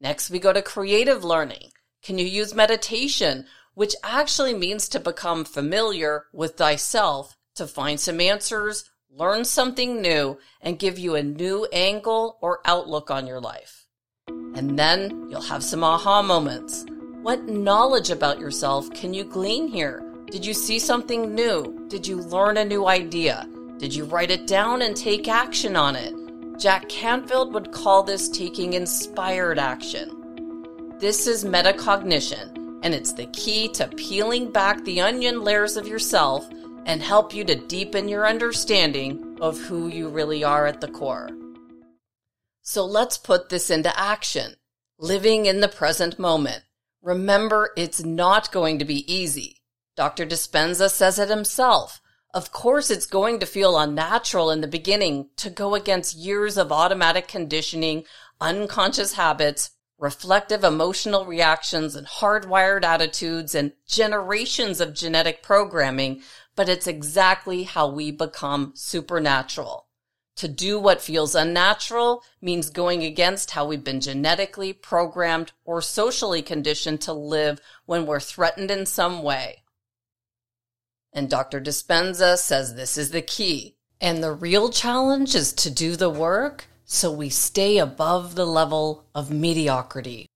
Next, 0.00 0.30
we 0.30 0.38
go 0.38 0.54
to 0.54 0.62
creative 0.62 1.24
learning. 1.24 1.72
Can 2.02 2.18
you 2.18 2.24
use 2.24 2.54
meditation, 2.54 3.44
which 3.74 3.94
actually 4.02 4.54
means 4.54 4.88
to 4.88 5.00
become 5.00 5.44
familiar 5.44 6.24
with 6.32 6.56
thyself 6.56 7.36
to 7.56 7.66
find 7.66 8.00
some 8.00 8.22
answers, 8.22 8.90
learn 9.10 9.44
something 9.44 10.00
new, 10.00 10.38
and 10.62 10.78
give 10.78 10.98
you 10.98 11.16
a 11.16 11.22
new 11.22 11.66
angle 11.70 12.38
or 12.40 12.60
outlook 12.64 13.10
on 13.10 13.26
your 13.26 13.42
life? 13.42 13.88
And 14.26 14.78
then 14.78 15.28
you'll 15.28 15.42
have 15.42 15.62
some 15.62 15.84
aha 15.84 16.22
moments 16.22 16.86
what 17.26 17.48
knowledge 17.48 18.10
about 18.10 18.38
yourself 18.38 18.88
can 18.90 19.12
you 19.12 19.24
glean 19.24 19.66
here? 19.66 20.00
Did 20.30 20.46
you 20.46 20.54
see 20.54 20.78
something 20.78 21.34
new? 21.34 21.84
Did 21.88 22.06
you 22.06 22.18
learn 22.18 22.56
a 22.56 22.64
new 22.64 22.86
idea? 22.86 23.48
Did 23.78 23.92
you 23.92 24.04
write 24.04 24.30
it 24.30 24.46
down 24.46 24.82
and 24.82 24.96
take 24.96 25.26
action 25.26 25.74
on 25.74 25.96
it? 25.96 26.14
Jack 26.56 26.88
Canfield 26.88 27.52
would 27.52 27.72
call 27.72 28.04
this 28.04 28.28
taking 28.28 28.74
inspired 28.74 29.58
action. 29.58 30.94
This 31.00 31.26
is 31.26 31.44
metacognition, 31.44 32.78
and 32.84 32.94
it's 32.94 33.12
the 33.12 33.26
key 33.32 33.66
to 33.70 33.88
peeling 33.88 34.52
back 34.52 34.84
the 34.84 35.00
onion 35.00 35.42
layers 35.42 35.76
of 35.76 35.88
yourself 35.88 36.48
and 36.84 37.02
help 37.02 37.34
you 37.34 37.42
to 37.42 37.56
deepen 37.66 38.06
your 38.06 38.24
understanding 38.24 39.36
of 39.40 39.58
who 39.58 39.88
you 39.88 40.08
really 40.08 40.44
are 40.44 40.68
at 40.68 40.80
the 40.80 40.86
core. 40.86 41.30
So 42.62 42.84
let's 42.84 43.18
put 43.18 43.48
this 43.48 43.68
into 43.68 43.98
action. 43.98 44.54
Living 45.00 45.46
in 45.46 45.58
the 45.58 45.66
present 45.66 46.20
moment. 46.20 46.62
Remember, 47.02 47.70
it's 47.76 48.04
not 48.04 48.52
going 48.52 48.78
to 48.78 48.84
be 48.84 49.10
easy. 49.12 49.62
Dr. 49.96 50.26
Dispenza 50.26 50.90
says 50.90 51.18
it 51.18 51.30
himself. 51.30 52.00
Of 52.34 52.52
course, 52.52 52.90
it's 52.90 53.06
going 53.06 53.38
to 53.40 53.46
feel 53.46 53.78
unnatural 53.78 54.50
in 54.50 54.60
the 54.60 54.66
beginning 54.66 55.30
to 55.36 55.48
go 55.48 55.74
against 55.74 56.16
years 56.16 56.58
of 56.58 56.70
automatic 56.70 57.28
conditioning, 57.28 58.04
unconscious 58.40 59.14
habits, 59.14 59.70
reflective 59.98 60.62
emotional 60.62 61.24
reactions, 61.24 61.94
and 61.96 62.06
hardwired 62.06 62.84
attitudes, 62.84 63.54
and 63.54 63.72
generations 63.86 64.80
of 64.80 64.92
genetic 64.92 65.42
programming, 65.42 66.20
but 66.54 66.68
it's 66.68 66.86
exactly 66.86 67.62
how 67.62 67.88
we 67.88 68.10
become 68.10 68.72
supernatural. 68.74 69.85
To 70.36 70.48
do 70.48 70.78
what 70.78 71.00
feels 71.00 71.34
unnatural 71.34 72.22
means 72.42 72.68
going 72.68 73.02
against 73.02 73.52
how 73.52 73.66
we've 73.66 73.82
been 73.82 74.02
genetically 74.02 74.74
programmed 74.74 75.52
or 75.64 75.80
socially 75.80 76.42
conditioned 76.42 77.00
to 77.02 77.14
live 77.14 77.60
when 77.86 78.04
we're 78.04 78.20
threatened 78.20 78.70
in 78.70 78.84
some 78.84 79.22
way. 79.22 79.62
And 81.10 81.30
Dr. 81.30 81.58
Dispenza 81.58 82.36
says 82.36 82.74
this 82.74 82.98
is 82.98 83.10
the 83.10 83.22
key. 83.22 83.76
And 83.98 84.22
the 84.22 84.32
real 84.32 84.68
challenge 84.68 85.34
is 85.34 85.54
to 85.54 85.70
do 85.70 85.96
the 85.96 86.10
work 86.10 86.66
so 86.84 87.10
we 87.10 87.30
stay 87.30 87.78
above 87.78 88.34
the 88.34 88.44
level 88.44 89.06
of 89.14 89.30
mediocrity. 89.30 90.26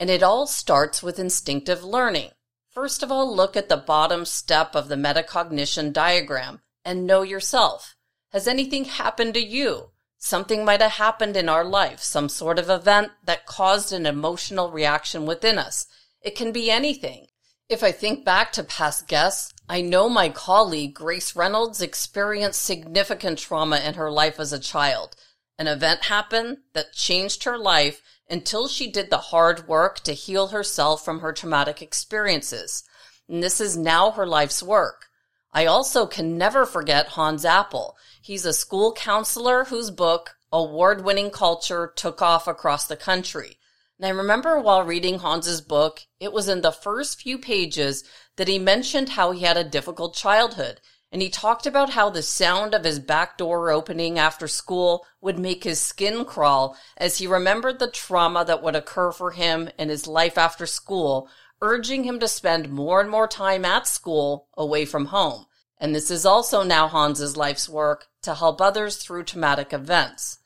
And 0.00 0.08
it 0.08 0.22
all 0.22 0.46
starts 0.46 1.02
with 1.02 1.18
instinctive 1.18 1.84
learning. 1.84 2.30
First 2.70 3.02
of 3.02 3.12
all, 3.12 3.36
look 3.36 3.54
at 3.54 3.68
the 3.68 3.76
bottom 3.76 4.24
step 4.24 4.74
of 4.74 4.88
the 4.88 4.96
metacognition 4.96 5.92
diagram 5.92 6.62
and 6.86 7.06
know 7.06 7.20
yourself. 7.20 7.94
Has 8.32 8.48
anything 8.48 8.86
happened 8.86 9.34
to 9.34 9.40
you? 9.44 9.90
Something 10.16 10.64
might 10.64 10.80
have 10.80 10.92
happened 10.92 11.36
in 11.36 11.50
our 11.50 11.64
life, 11.64 12.00
some 12.00 12.30
sort 12.30 12.58
of 12.58 12.70
event 12.70 13.12
that 13.24 13.44
caused 13.44 13.92
an 13.92 14.06
emotional 14.06 14.70
reaction 14.70 15.26
within 15.26 15.58
us. 15.58 15.86
It 16.22 16.34
can 16.34 16.50
be 16.50 16.70
anything. 16.70 17.26
If 17.68 17.82
I 17.82 17.92
think 17.92 18.24
back 18.24 18.50
to 18.52 18.64
past 18.64 19.06
guests, 19.06 19.52
I 19.68 19.82
know 19.82 20.08
my 20.08 20.30
colleague 20.30 20.94
Grace 20.94 21.36
Reynolds 21.36 21.82
experienced 21.82 22.64
significant 22.64 23.38
trauma 23.38 23.78
in 23.78 23.94
her 23.94 24.10
life 24.10 24.40
as 24.40 24.52
a 24.52 24.58
child. 24.58 25.14
An 25.58 25.66
event 25.66 26.04
happened 26.04 26.58
that 26.72 26.94
changed 26.94 27.44
her 27.44 27.58
life 27.58 28.00
until 28.30 28.66
she 28.66 28.90
did 28.90 29.10
the 29.10 29.18
hard 29.18 29.68
work 29.68 30.00
to 30.00 30.12
heal 30.14 30.48
herself 30.48 31.04
from 31.04 31.20
her 31.20 31.34
traumatic 31.34 31.82
experiences. 31.82 32.82
And 33.28 33.42
this 33.42 33.60
is 33.60 33.76
now 33.76 34.12
her 34.12 34.26
life's 34.26 34.62
work. 34.62 35.08
I 35.52 35.66
also 35.66 36.06
can 36.06 36.38
never 36.38 36.64
forget 36.64 37.08
Hans 37.08 37.44
Appel. 37.44 37.96
He's 38.24 38.46
a 38.46 38.52
school 38.52 38.92
counselor 38.92 39.64
whose 39.64 39.90
book, 39.90 40.36
Award 40.52 41.04
Winning 41.04 41.32
Culture, 41.32 41.92
took 41.96 42.22
off 42.22 42.46
across 42.46 42.86
the 42.86 42.94
country. 42.94 43.58
And 43.98 44.06
I 44.06 44.10
remember 44.10 44.60
while 44.60 44.84
reading 44.84 45.18
Hans's 45.18 45.60
book, 45.60 46.02
it 46.20 46.32
was 46.32 46.48
in 46.48 46.60
the 46.60 46.70
first 46.70 47.20
few 47.20 47.36
pages 47.36 48.04
that 48.36 48.46
he 48.46 48.60
mentioned 48.60 49.08
how 49.08 49.32
he 49.32 49.40
had 49.40 49.56
a 49.56 49.64
difficult 49.64 50.14
childhood. 50.14 50.80
And 51.10 51.20
he 51.20 51.30
talked 51.30 51.66
about 51.66 51.90
how 51.90 52.10
the 52.10 52.22
sound 52.22 52.74
of 52.76 52.84
his 52.84 53.00
back 53.00 53.38
door 53.38 53.72
opening 53.72 54.20
after 54.20 54.46
school 54.46 55.04
would 55.20 55.40
make 55.40 55.64
his 55.64 55.80
skin 55.80 56.24
crawl 56.24 56.76
as 56.96 57.18
he 57.18 57.26
remembered 57.26 57.80
the 57.80 57.90
trauma 57.90 58.44
that 58.44 58.62
would 58.62 58.76
occur 58.76 59.10
for 59.10 59.32
him 59.32 59.68
in 59.80 59.88
his 59.88 60.06
life 60.06 60.38
after 60.38 60.64
school, 60.64 61.28
urging 61.60 62.04
him 62.04 62.20
to 62.20 62.28
spend 62.28 62.70
more 62.70 63.00
and 63.00 63.10
more 63.10 63.26
time 63.26 63.64
at 63.64 63.88
school 63.88 64.46
away 64.56 64.84
from 64.84 65.06
home. 65.06 65.46
And 65.76 65.92
this 65.92 66.08
is 66.12 66.24
also 66.24 66.62
now 66.62 66.86
Hans's 66.86 67.36
life's 67.36 67.68
work 67.68 68.06
to 68.22 68.34
help 68.34 68.60
others 68.60 68.96
through 68.96 69.24
traumatic 69.24 69.72
events. 69.72 70.38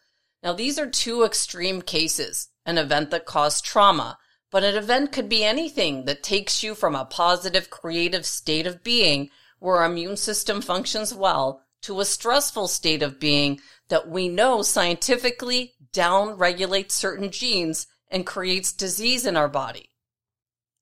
Now, 0.42 0.52
these 0.52 0.78
are 0.78 0.88
two 0.88 1.24
extreme 1.24 1.82
cases 1.82 2.48
an 2.64 2.78
event 2.78 3.10
that 3.10 3.26
caused 3.26 3.64
trauma, 3.64 4.18
but 4.50 4.64
an 4.64 4.74
event 4.74 5.12
could 5.12 5.28
be 5.28 5.44
anything 5.44 6.04
that 6.04 6.22
takes 6.22 6.62
you 6.62 6.74
from 6.74 6.94
a 6.94 7.04
positive, 7.04 7.70
creative 7.70 8.26
state 8.26 8.66
of 8.66 8.82
being 8.82 9.30
where 9.58 9.76
our 9.76 9.86
immune 9.86 10.16
system 10.16 10.60
functions 10.60 11.14
well 11.14 11.62
to 11.82 12.00
a 12.00 12.04
stressful 12.04 12.66
state 12.66 13.02
of 13.02 13.20
being 13.20 13.60
that 13.88 14.08
we 14.08 14.28
know 14.28 14.62
scientifically 14.62 15.74
down 15.92 16.36
regulates 16.36 16.94
certain 16.94 17.30
genes 17.30 17.86
and 18.10 18.26
creates 18.26 18.72
disease 18.72 19.26
in 19.26 19.36
our 19.36 19.48
body. 19.48 19.90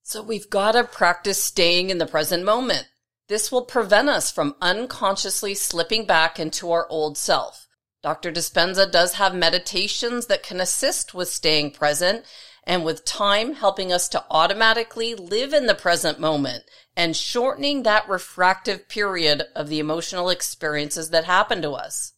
So 0.02 0.22
we've 0.22 0.50
got 0.50 0.72
to 0.72 0.84
practice 0.84 1.42
staying 1.42 1.90
in 1.90 1.98
the 1.98 2.06
present 2.06 2.44
moment. 2.44 2.88
This 3.28 3.50
will 3.50 3.64
prevent 3.64 4.08
us 4.08 4.30
from 4.30 4.56
unconsciously 4.60 5.54
slipping 5.54 6.04
back 6.04 6.38
into 6.38 6.70
our 6.70 6.86
old 6.88 7.16
self. 7.16 7.68
Dr. 8.02 8.30
Dispenza 8.30 8.90
does 8.90 9.14
have 9.14 9.34
meditations 9.34 10.26
that 10.26 10.42
can 10.42 10.60
assist 10.60 11.14
with 11.14 11.28
staying 11.28 11.70
present 11.70 12.26
and 12.64 12.84
with 12.84 13.04
time 13.06 13.54
helping 13.54 13.92
us 13.92 14.08
to 14.10 14.24
automatically 14.30 15.14
live 15.14 15.54
in 15.54 15.66
the 15.66 15.74
present 15.74 16.20
moment 16.20 16.64
and 16.96 17.16
shortening 17.16 17.82
that 17.82 18.08
refractive 18.08 18.88
period 18.88 19.44
of 19.54 19.68
the 19.68 19.78
emotional 19.78 20.28
experiences 20.28 21.10
that 21.10 21.24
happen 21.24 21.62
to 21.62 21.72
us. 21.72 22.12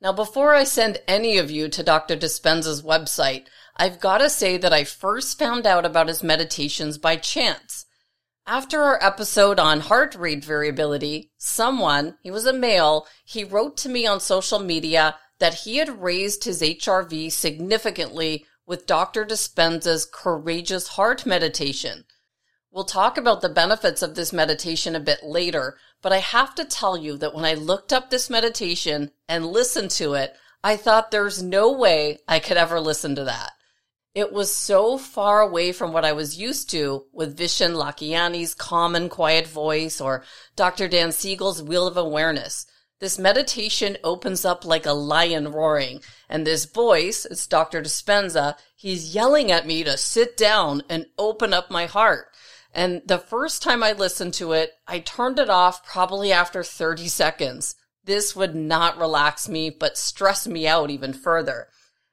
Now, 0.00 0.12
before 0.12 0.54
I 0.54 0.64
send 0.64 0.98
any 1.06 1.38
of 1.38 1.50
you 1.50 1.68
to 1.68 1.82
Dr. 1.82 2.16
Dispenza's 2.16 2.82
website, 2.82 3.46
I've 3.76 4.00
got 4.00 4.18
to 4.18 4.30
say 4.30 4.56
that 4.56 4.72
I 4.72 4.84
first 4.84 5.38
found 5.38 5.66
out 5.66 5.84
about 5.86 6.08
his 6.08 6.22
meditations 6.22 6.98
by 6.98 7.16
chance. 7.16 7.86
After 8.46 8.82
our 8.82 9.02
episode 9.02 9.58
on 9.58 9.80
heart 9.80 10.14
rate 10.14 10.44
variability, 10.44 11.32
someone, 11.38 12.18
he 12.22 12.30
was 12.30 12.44
a 12.44 12.52
male, 12.52 13.06
he 13.24 13.42
wrote 13.42 13.78
to 13.78 13.88
me 13.88 14.06
on 14.06 14.20
social 14.20 14.58
media 14.58 15.16
that 15.38 15.54
he 15.54 15.78
had 15.78 16.02
raised 16.02 16.44
his 16.44 16.60
HRV 16.60 17.32
significantly 17.32 18.44
with 18.66 18.86
Dr. 18.86 19.24
Dispenza's 19.24 20.04
courageous 20.04 20.88
heart 20.88 21.24
meditation. 21.24 22.04
We'll 22.70 22.84
talk 22.84 23.16
about 23.16 23.40
the 23.40 23.48
benefits 23.48 24.02
of 24.02 24.14
this 24.14 24.30
meditation 24.30 24.94
a 24.94 25.00
bit 25.00 25.22
later, 25.22 25.78
but 26.02 26.12
I 26.12 26.18
have 26.18 26.54
to 26.56 26.66
tell 26.66 26.98
you 26.98 27.16
that 27.16 27.34
when 27.34 27.46
I 27.46 27.54
looked 27.54 27.94
up 27.94 28.10
this 28.10 28.28
meditation 28.28 29.10
and 29.26 29.46
listened 29.46 29.90
to 29.92 30.14
it, 30.14 30.34
I 30.62 30.76
thought 30.76 31.10
there's 31.10 31.42
no 31.42 31.72
way 31.72 32.18
I 32.28 32.40
could 32.40 32.58
ever 32.58 32.78
listen 32.78 33.14
to 33.14 33.24
that. 33.24 33.52
It 34.14 34.32
was 34.32 34.56
so 34.56 34.96
far 34.96 35.40
away 35.40 35.72
from 35.72 35.92
what 35.92 36.04
I 36.04 36.12
was 36.12 36.38
used 36.38 36.70
to 36.70 37.06
with 37.12 37.36
Vishen 37.36 37.74
Lakhiani's 37.74 38.54
calm 38.54 38.94
and 38.94 39.10
quiet 39.10 39.48
voice 39.48 40.00
or 40.00 40.22
Dr. 40.54 40.86
Dan 40.86 41.10
Siegel's 41.10 41.60
Wheel 41.60 41.88
of 41.88 41.96
Awareness. 41.96 42.66
This 43.00 43.18
meditation 43.18 43.98
opens 44.04 44.44
up 44.44 44.64
like 44.64 44.86
a 44.86 44.92
lion 44.92 45.50
roaring, 45.50 46.00
and 46.28 46.46
this 46.46 46.64
voice, 46.64 47.24
it's 47.24 47.48
Dr. 47.48 47.82
Dispenza, 47.82 48.56
he's 48.76 49.16
yelling 49.16 49.50
at 49.50 49.66
me 49.66 49.82
to 49.82 49.96
sit 49.98 50.36
down 50.36 50.84
and 50.88 51.06
open 51.18 51.52
up 51.52 51.68
my 51.68 51.86
heart. 51.86 52.28
And 52.72 53.02
the 53.04 53.18
first 53.18 53.62
time 53.62 53.82
I 53.82 53.92
listened 53.92 54.34
to 54.34 54.52
it, 54.52 54.74
I 54.86 55.00
turned 55.00 55.40
it 55.40 55.50
off 55.50 55.84
probably 55.84 56.32
after 56.32 56.62
30 56.62 57.08
seconds. 57.08 57.74
This 58.04 58.36
would 58.36 58.54
not 58.54 58.96
relax 58.96 59.48
me, 59.48 59.70
but 59.70 59.98
stress 59.98 60.46
me 60.46 60.68
out 60.68 60.90
even 60.90 61.12
further. 61.12 61.66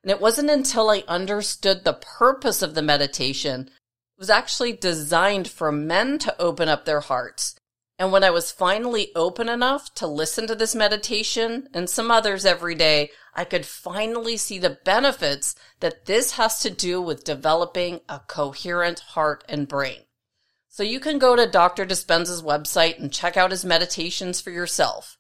And 0.03 0.11
it 0.11 0.21
wasn't 0.21 0.49
until 0.49 0.89
I 0.89 1.03
understood 1.07 1.83
the 1.83 1.93
purpose 1.93 2.61
of 2.61 2.73
the 2.73 2.81
meditation, 2.81 3.69
it 3.69 4.19
was 4.19 4.29
actually 4.29 4.73
designed 4.73 5.47
for 5.47 5.71
men 5.71 6.17
to 6.19 6.41
open 6.41 6.69
up 6.69 6.85
their 6.85 7.01
hearts. 7.01 7.55
And 7.99 8.11
when 8.11 8.23
I 8.23 8.31
was 8.31 8.51
finally 8.51 9.11
open 9.15 9.47
enough 9.47 9.93
to 9.95 10.07
listen 10.07 10.47
to 10.47 10.55
this 10.55 10.73
meditation 10.73 11.69
and 11.71 11.87
some 11.87 12.09
others 12.09 12.47
every 12.47 12.73
day, 12.73 13.11
I 13.35 13.45
could 13.45 13.65
finally 13.65 14.37
see 14.37 14.57
the 14.57 14.79
benefits 14.83 15.53
that 15.81 16.05
this 16.05 16.31
has 16.31 16.61
to 16.61 16.71
do 16.71 16.99
with 16.99 17.23
developing 17.23 18.01
a 18.09 18.19
coherent 18.19 18.99
heart 18.99 19.43
and 19.47 19.67
brain. 19.67 20.05
So 20.67 20.81
you 20.81 20.99
can 20.99 21.19
go 21.19 21.35
to 21.35 21.45
Dr. 21.45 21.85
Dispenza's 21.85 22.41
website 22.41 22.97
and 22.97 23.13
check 23.13 23.37
out 23.37 23.51
his 23.51 23.63
meditations 23.63 24.41
for 24.41 24.49
yourself. 24.49 25.17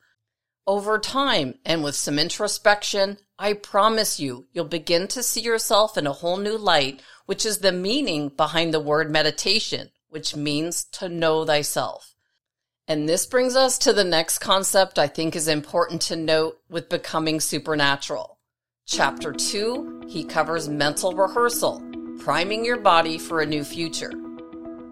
Over 0.67 0.99
time 0.99 1.55
and 1.65 1.83
with 1.83 1.95
some 1.95 2.19
introspection, 2.19 3.17
I 3.39 3.53
promise 3.53 4.19
you, 4.19 4.45
you'll 4.53 4.65
begin 4.65 5.07
to 5.09 5.23
see 5.23 5.41
yourself 5.41 5.97
in 5.97 6.05
a 6.05 6.13
whole 6.13 6.37
new 6.37 6.57
light, 6.57 7.01
which 7.25 7.45
is 7.45 7.57
the 7.57 7.71
meaning 7.71 8.29
behind 8.29 8.73
the 8.73 8.79
word 8.79 9.09
meditation, 9.09 9.89
which 10.09 10.35
means 10.35 10.83
to 10.83 11.09
know 11.09 11.45
thyself. 11.45 12.15
And 12.87 13.09
this 13.09 13.25
brings 13.25 13.55
us 13.55 13.79
to 13.79 13.93
the 13.93 14.03
next 14.03 14.37
concept 14.39 14.99
I 14.99 15.07
think 15.07 15.35
is 15.35 15.47
important 15.47 16.01
to 16.03 16.15
note 16.15 16.59
with 16.69 16.89
becoming 16.89 17.39
supernatural. 17.39 18.37
Chapter 18.85 19.31
2, 19.31 20.03
he 20.07 20.23
covers 20.23 20.69
mental 20.69 21.13
rehearsal, 21.13 21.81
priming 22.19 22.63
your 22.65 22.77
body 22.77 23.17
for 23.17 23.41
a 23.41 23.45
new 23.45 23.63
future. 23.63 24.11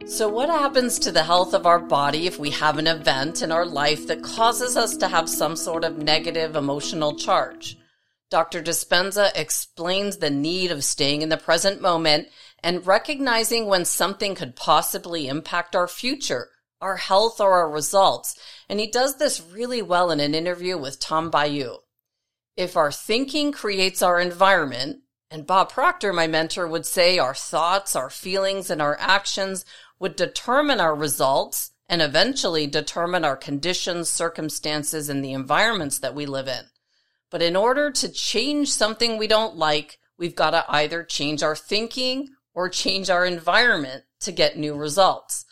So, 0.05 0.27
what 0.27 0.49
happens 0.49 0.97
to 0.99 1.11
the 1.11 1.23
health 1.23 1.53
of 1.53 1.65
our 1.65 1.79
body 1.79 2.25
if 2.25 2.39
we 2.39 2.49
have 2.51 2.77
an 2.77 2.87
event 2.87 3.41
in 3.41 3.51
our 3.51 3.65
life 3.65 4.07
that 4.07 4.23
causes 4.23 4.75
us 4.75 4.97
to 4.97 5.07
have 5.07 5.29
some 5.29 5.55
sort 5.55 5.83
of 5.83 5.97
negative 5.97 6.55
emotional 6.55 7.15
charge? 7.15 7.77
Dr. 8.29 8.61
Dispenza 8.61 9.31
explains 9.35 10.17
the 10.17 10.29
need 10.29 10.71
of 10.71 10.83
staying 10.83 11.21
in 11.21 11.29
the 11.29 11.37
present 11.37 11.81
moment 11.81 12.27
and 12.63 12.85
recognizing 12.85 13.65
when 13.65 13.85
something 13.85 14.35
could 14.35 14.55
possibly 14.55 15.27
impact 15.27 15.75
our 15.75 15.87
future, 15.87 16.49
our 16.81 16.97
health, 16.97 17.39
or 17.39 17.53
our 17.53 17.69
results. 17.69 18.35
And 18.67 18.79
he 18.79 18.87
does 18.87 19.17
this 19.17 19.41
really 19.41 19.81
well 19.81 20.11
in 20.11 20.19
an 20.19 20.35
interview 20.35 20.77
with 20.77 20.99
Tom 20.99 21.31
Bilyeu. 21.31 21.77
If 22.55 22.77
our 22.77 22.91
thinking 22.91 23.51
creates 23.51 24.01
our 24.01 24.19
environment, 24.19 25.01
and 25.31 25.45
Bob 25.45 25.71
Proctor, 25.71 26.11
my 26.11 26.27
mentor, 26.27 26.67
would 26.67 26.85
say 26.85 27.19
our 27.19 27.35
thoughts, 27.35 27.95
our 27.95 28.09
feelings, 28.09 28.69
and 28.69 28.81
our 28.81 28.97
actions 28.99 29.63
would 29.99 30.15
determine 30.15 30.79
our 30.79 30.95
results 30.95 31.71
and 31.87 32.01
eventually 32.01 32.67
determine 32.67 33.25
our 33.25 33.35
conditions, 33.35 34.09
circumstances, 34.09 35.09
and 35.09 35.23
the 35.23 35.33
environments 35.33 35.99
that 35.99 36.15
we 36.15 36.25
live 36.25 36.47
in. 36.47 36.65
But 37.31 37.41
in 37.41 37.55
order 37.55 37.91
to 37.91 38.09
change 38.09 38.71
something 38.71 39.17
we 39.17 39.27
don't 39.27 39.55
like, 39.55 39.99
we've 40.17 40.35
got 40.35 40.51
to 40.51 40.65
either 40.69 41.03
change 41.03 41.43
our 41.43 41.55
thinking 41.55 42.29
or 42.53 42.69
change 42.69 43.09
our 43.09 43.25
environment 43.25 44.03
to 44.21 44.31
get 44.31 44.57
new 44.57 44.75
results. 44.75 45.45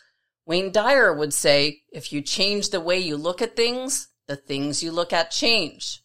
Wayne 0.46 0.72
Dyer 0.72 1.12
would 1.12 1.34
say, 1.34 1.82
if 1.92 2.12
you 2.12 2.22
change 2.22 2.70
the 2.70 2.80
way 2.80 2.98
you 2.98 3.16
look 3.16 3.42
at 3.42 3.56
things, 3.56 4.08
the 4.26 4.36
things 4.36 4.82
you 4.82 4.92
look 4.92 5.12
at 5.12 5.30
change. 5.30 6.02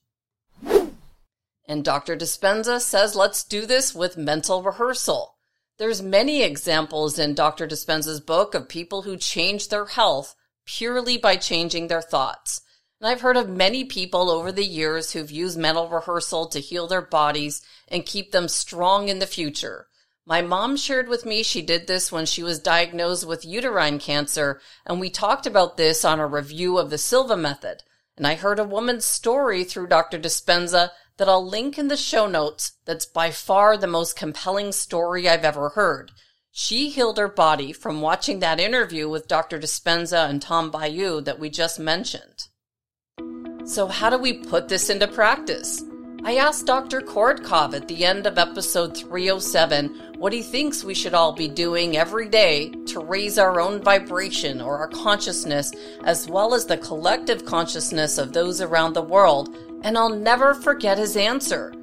And 1.66 1.84
Dr. 1.84 2.16
Dispenza 2.18 2.80
says, 2.80 3.16
let's 3.16 3.44
do 3.44 3.66
this 3.66 3.96
with 3.96 4.18
mental 4.18 4.62
rehearsal. 4.62 5.33
There's 5.80 6.04
many 6.04 6.44
examples 6.44 7.18
in 7.18 7.34
Dr. 7.34 7.68
Dispenza's 7.68 8.20
book 8.20 8.54
of 8.54 8.70
people 8.70 9.02
who 9.02 9.18
changed 9.18 9.72
their 9.72 9.86
health 9.86 10.36
purely 10.66 11.18
by 11.18 11.36
changing 11.36 11.88
their 11.88 12.02
thoughts. 12.02 12.62
And 13.02 13.10
I've 13.10 13.22
heard 13.22 13.38
of 13.38 13.50
many 13.50 13.84
people 13.84 14.30
over 14.30 14.52
the 14.52 14.66
years 14.66 15.12
who've 15.12 15.32
used 15.32 15.58
mental 15.58 15.90
rehearsal 15.90 16.48
to 16.48 16.60
heal 16.60 16.86
their 16.86 17.02
bodies 17.02 17.62
and 17.88 18.06
keep 18.06 18.32
them 18.32 18.48
strong 18.48 19.10
in 19.10 19.18
the 19.18 19.26
future. 19.26 19.88
My 20.26 20.42
mom 20.42 20.78
shared 20.78 21.10
with 21.10 21.26
me 21.26 21.42
she 21.42 21.62
did 21.62 21.88
this 21.88 22.12
when 22.12 22.28
she 22.28 22.44
was 22.44 22.60
diagnosed 22.60 23.28
with 23.28 23.44
uterine 23.44 24.00
cancer, 24.00 24.62
and 24.86 25.00
we 25.00 25.10
talked 25.10 25.46
about 25.46 25.76
this 25.76 26.06
on 26.06 26.20
a 26.20 26.28
review 26.28 26.78
of 26.78 26.92
the 26.92 26.98
Silva 26.98 27.36
method. 27.36 27.84
And 28.16 28.28
I 28.28 28.36
heard 28.36 28.60
a 28.60 28.64
woman's 28.64 29.06
story 29.06 29.64
through 29.64 29.88
Dr. 29.88 30.20
Dispenza 30.20 30.92
that 31.18 31.30
I'll 31.30 31.48
link 31.48 31.78
in 31.78 31.88
the 31.88 31.98
show 31.98 32.28
notes 32.28 32.74
that's 32.86 33.06
by 33.06 33.32
far 33.32 33.78
the 33.78 33.88
most 33.88 34.16
compelling 34.16 34.72
story 34.72 35.30
I've 35.30 35.46
ever 35.46 35.70
heard. 35.70 36.12
She 36.52 36.90
healed 36.90 37.18
her 37.18 37.28
body 37.28 37.74
from 37.74 38.02
watching 38.02 38.40
that 38.40 38.60
interview 38.60 39.10
with 39.10 39.28
Dr. 39.28 39.60
Dispenza 39.60 40.30
and 40.30 40.42
Tom 40.42 40.72
Bilyeu 40.72 41.24
that 41.26 41.40
we 41.40 41.50
just 41.50 41.80
mentioned. 41.80 42.48
So, 43.66 43.88
how 43.88 44.10
do 44.10 44.18
we 44.18 44.34
put 44.34 44.68
this 44.68 44.90
into 44.90 45.08
practice? 45.08 45.84
I 46.26 46.36
asked 46.36 46.68
Dr. 46.68 47.02
Korotkov 47.02 47.74
at 47.74 47.90
the 47.90 48.06
end 48.06 48.28
of 48.28 48.38
episode 48.38 48.96
307 48.96 50.14
what 50.18 50.32
he 50.32 50.42
thinks 50.42 50.84
we 50.84 50.94
should 50.94 51.14
all 51.14 51.34
be 51.34 51.50
doing 51.50 51.98
every 51.98 52.30
day 52.30 52.70
to 52.88 53.02
raise 53.02 53.38
our 53.38 53.60
own 53.60 53.82
vibration 53.82 54.62
or 54.62 54.78
our 54.78 54.88
consciousness, 54.88 55.74
as 56.06 56.30
well 56.30 56.54
as 56.54 56.66
the 56.66 56.78
collective 56.78 57.44
consciousness 57.44 58.18
of 58.18 58.32
those 58.32 58.62
around 58.62 58.94
the 58.94 59.02
world 59.02 59.58
and 59.84 59.98
I'll 59.98 60.16
never 60.16 60.54
forget 60.54 60.98
his 60.98 61.16
answer. 61.18 61.74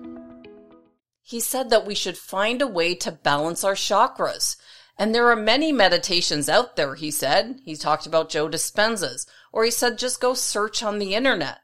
He 1.22 1.38
said 1.38 1.70
that 1.70 1.86
we 1.86 1.94
should 1.94 2.18
find 2.18 2.60
a 2.60 2.66
way 2.66 2.94
to 2.96 3.12
balance 3.12 3.62
our 3.62 3.74
chakras. 3.74 4.56
And 4.98 5.14
there 5.14 5.30
are 5.30 5.36
many 5.36 5.70
meditations 5.70 6.48
out 6.48 6.76
there, 6.76 6.94
he 6.94 7.10
said. 7.10 7.60
He 7.64 7.76
talked 7.76 8.06
about 8.06 8.28
Joe 8.28 8.48
Dispenza's, 8.48 9.26
or 9.52 9.64
he 9.64 9.70
said 9.70 9.98
just 9.98 10.20
go 10.20 10.34
search 10.34 10.82
on 10.82 10.98
the 10.98 11.14
internet. 11.14 11.58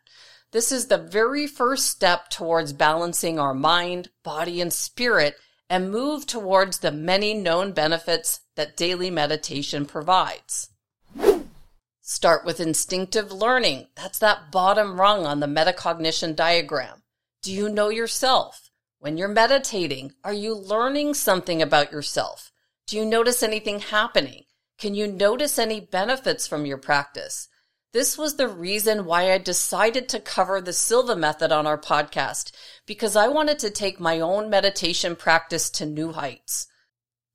This 0.52 0.70
is 0.70 0.86
the 0.86 0.98
very 0.98 1.46
first 1.46 1.86
step 1.86 2.30
towards 2.30 2.72
balancing 2.72 3.38
our 3.38 3.52
mind, 3.52 4.10
body, 4.22 4.60
and 4.60 4.72
spirit 4.72 5.34
and 5.68 5.90
move 5.90 6.26
towards 6.26 6.78
the 6.78 6.92
many 6.92 7.34
known 7.34 7.72
benefits 7.72 8.40
that 8.54 8.76
daily 8.76 9.10
meditation 9.10 9.84
provides. 9.84 10.70
Start 12.08 12.44
with 12.44 12.60
instinctive 12.60 13.32
learning. 13.32 13.88
That's 13.96 14.20
that 14.20 14.52
bottom 14.52 15.00
rung 15.00 15.26
on 15.26 15.40
the 15.40 15.48
metacognition 15.48 16.36
diagram. 16.36 17.02
Do 17.42 17.52
you 17.52 17.68
know 17.68 17.88
yourself? 17.88 18.70
When 19.00 19.18
you're 19.18 19.26
meditating, 19.26 20.12
are 20.22 20.32
you 20.32 20.54
learning 20.54 21.14
something 21.14 21.60
about 21.60 21.90
yourself? 21.90 22.52
Do 22.86 22.96
you 22.96 23.04
notice 23.04 23.42
anything 23.42 23.80
happening? 23.80 24.44
Can 24.78 24.94
you 24.94 25.08
notice 25.08 25.58
any 25.58 25.80
benefits 25.80 26.46
from 26.46 26.64
your 26.64 26.78
practice? 26.78 27.48
This 27.92 28.16
was 28.16 28.36
the 28.36 28.46
reason 28.46 29.04
why 29.04 29.32
I 29.32 29.38
decided 29.38 30.08
to 30.10 30.20
cover 30.20 30.60
the 30.60 30.72
Silva 30.72 31.16
method 31.16 31.50
on 31.50 31.66
our 31.66 31.76
podcast, 31.76 32.52
because 32.86 33.16
I 33.16 33.26
wanted 33.26 33.58
to 33.58 33.70
take 33.70 33.98
my 33.98 34.20
own 34.20 34.48
meditation 34.48 35.16
practice 35.16 35.70
to 35.70 35.84
new 35.84 36.12
heights. 36.12 36.68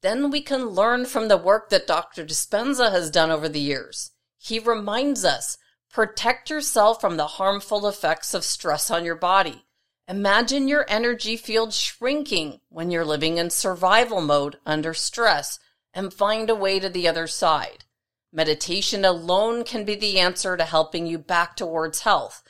Then 0.02 0.32
we 0.32 0.40
can 0.40 0.68
learn 0.68 1.04
from 1.04 1.28
the 1.28 1.36
work 1.36 1.72
that 1.72 1.88
Dr. 1.88 2.24
Dispenza 2.26 2.90
has 2.90 3.12
done 3.12 3.32
over 3.32 3.50
the 3.50 3.60
years. 3.60 4.12
He 4.44 4.58
reminds 4.58 5.24
us 5.24 5.60
protect 5.92 6.50
yourself 6.50 7.00
from 7.00 7.16
the 7.16 7.28
harmful 7.38 7.88
effects 7.88 8.34
of 8.34 8.44
stress 8.44 8.90
on 8.90 9.06
your 9.06 9.16
body. 9.16 9.66
Imagine 10.08 10.68
your 10.68 10.84
energy 10.88 11.38
field 11.38 11.76
shrinking 11.76 12.60
when 12.70 12.90
you're 12.90 13.06
living 13.06 13.38
in 13.38 13.52
survival 13.52 14.20
mode 14.20 14.58
under 14.66 14.96
stress 14.96 15.60
and 15.94 16.12
find 16.12 16.50
a 16.50 16.56
way 16.56 16.80
to 16.80 16.90
the 16.90 17.08
other 17.08 17.28
side. 17.28 17.86
Meditation 18.34 19.06
alone 19.06 19.64
can 19.64 19.86
be 19.86 19.94
the 19.94 20.20
answer 20.20 20.58
to 20.58 20.66
helping 20.66 21.06
you 21.06 21.20
back 21.20 21.56
towards 21.56 22.00
health. 22.00 22.44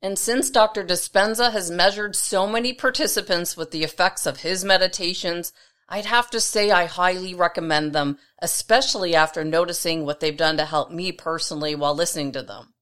And 0.00 0.16
since 0.16 0.50
Dr. 0.50 0.84
Dispenza 0.84 1.50
has 1.50 1.68
measured 1.68 2.14
so 2.14 2.46
many 2.46 2.72
participants 2.72 3.56
with 3.56 3.72
the 3.72 3.82
effects 3.82 4.24
of 4.24 4.42
his 4.42 4.64
meditations, 4.64 5.52
I'd 5.88 6.06
have 6.06 6.30
to 6.30 6.40
say 6.40 6.70
I 6.70 6.86
highly 6.86 7.34
recommend 7.34 7.92
them, 7.92 8.18
especially 8.40 9.14
after 9.14 9.44
noticing 9.44 10.04
what 10.04 10.20
they've 10.20 10.36
done 10.36 10.56
to 10.56 10.64
help 10.64 10.90
me 10.90 11.12
personally 11.12 11.74
while 11.74 11.94
listening 11.94 12.32
to 12.32 12.42
them. 12.42 12.74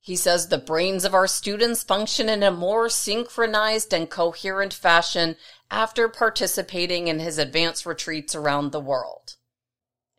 He 0.00 0.16
says 0.16 0.48
the 0.48 0.58
brains 0.58 1.04
of 1.04 1.14
our 1.14 1.26
students 1.26 1.82
function 1.82 2.28
in 2.28 2.44
a 2.44 2.52
more 2.52 2.88
synchronized 2.88 3.92
and 3.92 4.08
coherent 4.08 4.72
fashion 4.72 5.34
after 5.68 6.08
participating 6.08 7.08
in 7.08 7.18
his 7.18 7.38
advanced 7.38 7.84
retreats 7.84 8.34
around 8.34 8.70
the 8.70 8.80
world. 8.80 9.34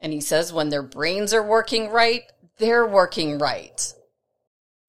And 0.02 0.12
he 0.12 0.20
says 0.20 0.52
when 0.52 0.70
their 0.70 0.84
brains 0.84 1.34
are 1.34 1.42
working 1.42 1.90
right, 1.90 2.24
they're 2.58 2.86
working 2.86 3.40
right. 3.40 3.94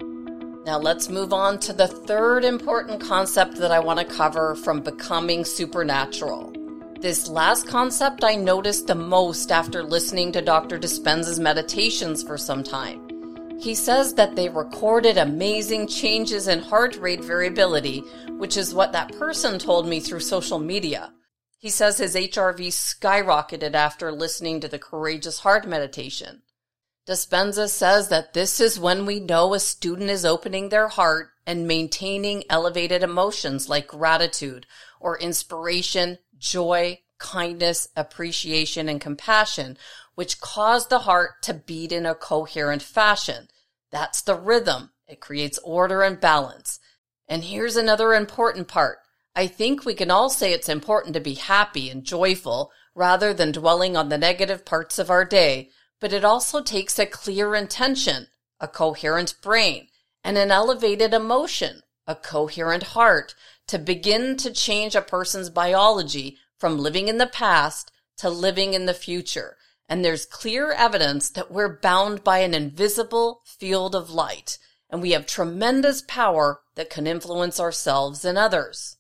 Now 0.01 0.79
let's 0.79 1.09
move 1.09 1.33
on 1.33 1.61
to 1.61 1.73
the 1.73 1.89
third 1.89 2.45
important 2.45 3.01
concept 3.01 3.55
that 3.57 3.71
I 3.71 3.79
want 3.79 4.01
to 4.01 4.05
cover 4.05 4.57
from 4.57 4.83
becoming 4.83 5.45
supernatural. 5.45 6.58
This 7.01 7.29
last 7.29 7.69
concept 7.69 8.25
I 8.25 8.35
noticed 8.35 8.89
the 8.89 8.95
most 8.97 9.53
after 9.53 9.85
listening 9.85 10.33
to 10.33 10.43
Dr. 10.43 10.81
Dispenza's 10.81 11.39
meditations 11.39 12.25
for 12.25 12.37
some 12.37 12.65
time. 12.65 13.57
He 13.61 13.77
says 13.77 14.15
that 14.15 14.35
they 14.35 14.49
recorded 14.49 15.17
amazing 15.17 15.87
changes 15.87 16.49
in 16.49 16.59
heart 16.59 16.97
rate 16.97 17.23
variability, 17.23 18.01
which 18.39 18.57
is 18.57 18.75
what 18.75 18.91
that 18.93 19.17
person 19.17 19.61
told 19.61 19.87
me 19.87 20.01
through 20.01 20.19
social 20.19 20.59
media. 20.59 21.13
He 21.59 21.71
says 21.71 21.99
his 21.99 22.17
HRV 22.17 22.67
skyrocketed 22.67 23.75
after 23.75 24.11
listening 24.11 24.59
to 24.61 24.69
the 24.69 24.81
Courageous 24.81 25.39
Heart 25.39 25.69
meditation. 25.69 26.43
Dispenza 27.09 27.69
says 27.71 28.09
that 28.09 28.35
this 28.35 28.61
is 28.61 28.79
when 28.79 29.07
we 29.07 29.19
know 29.19 29.55
a 29.55 29.61
student 29.61 30.11
is 30.11 30.25
opening 30.25 30.69
their 30.69 30.89
heart 30.89 31.31
and 31.47 31.67
maintaining 31.67 32.45
elevated 32.51 33.03
emotions 33.03 33.69
like 33.69 33.87
gratitude 33.87 34.67
or 35.01 35.19
inspiration, 35.19 36.19
joy, 36.39 37.01
kindness, 37.19 37.89
appreciation, 37.97 38.89
and 38.89 39.01
compassion, 39.01 39.77
which 40.15 40.41
cause 40.41 40.87
the 40.89 41.01
heart 41.01 41.43
to 41.43 41.55
beat 41.55 41.93
in 41.93 42.07
a 42.07 42.15
coherent 42.15 42.83
fashion. 42.83 43.49
That's 43.91 44.23
the 44.23 44.35
rhythm. 44.35 44.91
It 45.07 45.21
creates 45.21 45.59
order 45.65 46.03
and 46.03 46.21
balance. 46.21 46.81
And 47.29 47.45
here's 47.45 47.77
another 47.77 48.15
important 48.15 48.69
part. 48.69 48.99
I 49.35 49.47
think 49.47 49.85
we 49.85 49.95
can 49.95 50.11
all 50.11 50.31
say 50.31 50.53
it's 50.53 50.69
important 50.69 51.15
to 51.15 51.21
be 51.21 51.35
happy 51.35 51.91
and 51.91 52.05
joyful 52.05 52.71
rather 52.95 53.33
than 53.33 53.53
dwelling 53.53 53.97
on 53.97 54.09
the 54.09 54.19
negative 54.19 54.65
parts 54.65 54.99
of 54.99 55.11
our 55.11 55.25
day 55.25 55.71
but 56.01 56.13
it 56.13 56.25
also 56.25 56.63
takes 56.63 56.99
a 56.99 57.07
clear 57.07 57.55
intention, 57.55 58.29
a 58.61 58.69
coherent 58.69 59.35
brain, 59.43 59.89
and 60.23 60.39
an 60.39 60.51
elevated 60.51 61.13
emotion, 61.13 61.83
a 62.07 62.15
coherent 62.15 62.83
heart, 62.85 63.35
to 63.69 63.79
begin 63.79 64.37
to 64.39 64.51
change 64.51 64.95
a 64.95 65.03
person's 65.03 65.51
biology 65.51 66.37
from 66.59 66.79
living 66.79 67.09
in 67.09 67.19
the 67.19 67.27
past 67.27 67.93
to 68.19 68.29
living 68.29 68.75
in 68.75 68.87
the 68.87 68.95
future. 68.95 69.57
And 69.89 70.05
there's 70.05 70.27
clear 70.27 70.73
evidence 70.73 71.31
that 71.31 71.51
we're 71.51 71.79
bound 71.81 72.23
by 72.23 72.39
an 72.39 72.53
invisible 72.53 73.41
field 73.45 73.95
of 73.95 74.11
light, 74.11 74.59
and 74.91 75.01
we 75.01 75.13
have 75.13 75.27
tremendous 75.27 76.03
power 76.03 76.61
that 76.75 76.91
can 76.91 77.07
influence 77.07 77.59
ourselves 77.59 78.25
and 78.25 78.37
others. 78.37 78.97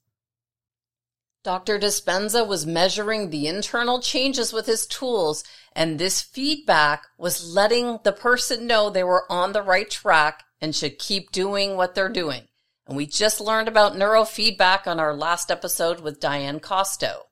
Dr. 1.45 1.79
Dispenza 1.79 2.47
was 2.47 2.67
measuring 2.67 3.31
the 3.31 3.47
internal 3.47 4.01
changes 4.01 4.53
with 4.53 4.67
his 4.67 4.87
tools, 4.87 5.45
and 5.73 5.99
this 5.99 6.21
feedback 6.21 7.07
was 7.17 7.55
letting 7.55 8.01
the 8.03 8.13
person 8.13 8.67
know 8.67 8.91
they 8.91 9.05
were 9.05 9.31
on 9.31 9.53
the 9.53 9.63
right 9.63 9.89
track 9.89 10.45
and 10.61 10.75
should 10.75 10.99
keep 10.99 11.31
doing 11.31 11.77
what 11.77 11.95
they're 11.95 12.09
doing. 12.09 12.48
And 12.89 12.97
we 12.97 13.07
just 13.07 13.39
learned 13.39 13.69
about 13.69 13.95
neurofeedback 13.95 14.87
on 14.87 14.99
our 14.99 15.15
last 15.15 15.51
episode 15.51 16.01
with 16.01 16.21
Diane 16.21 16.59
Costo. 16.59 17.25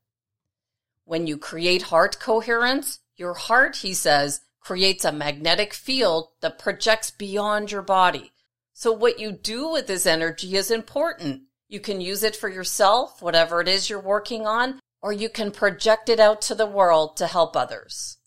When 1.07 1.27
you 1.27 1.38
create 1.38 1.83
heart 1.83 2.21
coherence, 2.21 3.01
your 3.16 3.33
heart, 3.33 3.77
he 3.77 3.95
says, 3.95 4.42
creates 4.61 5.05
a 5.05 5.12
magnetic 5.12 5.73
field 5.73 6.29
that 6.42 6.59
projects 6.59 7.11
beyond 7.11 7.73
your 7.73 7.81
body. 7.81 8.33
So 8.75 8.92
what 8.92 9.19
you 9.19 9.33
do 9.33 9.71
with 9.71 9.87
this 9.87 10.05
energy 10.05 10.57
is 10.57 10.71
important. 10.71 11.45
You 11.69 11.81
can 11.81 12.03
use 12.03 12.23
it 12.23 12.37
for 12.37 12.51
yourself, 12.51 13.23
whatever 13.23 13.62
it 13.62 13.69
is 13.69 13.88
you're 13.88 13.99
working 13.99 14.47
on, 14.47 14.79
or 15.01 15.12
you 15.12 15.31
can 15.31 15.51
project 15.51 16.11
it 16.11 16.21
out 16.21 16.42
to 16.42 16.55
the 16.55 16.66
world 16.66 17.16
to 17.16 17.27
help 17.27 17.57
others. 17.57 18.19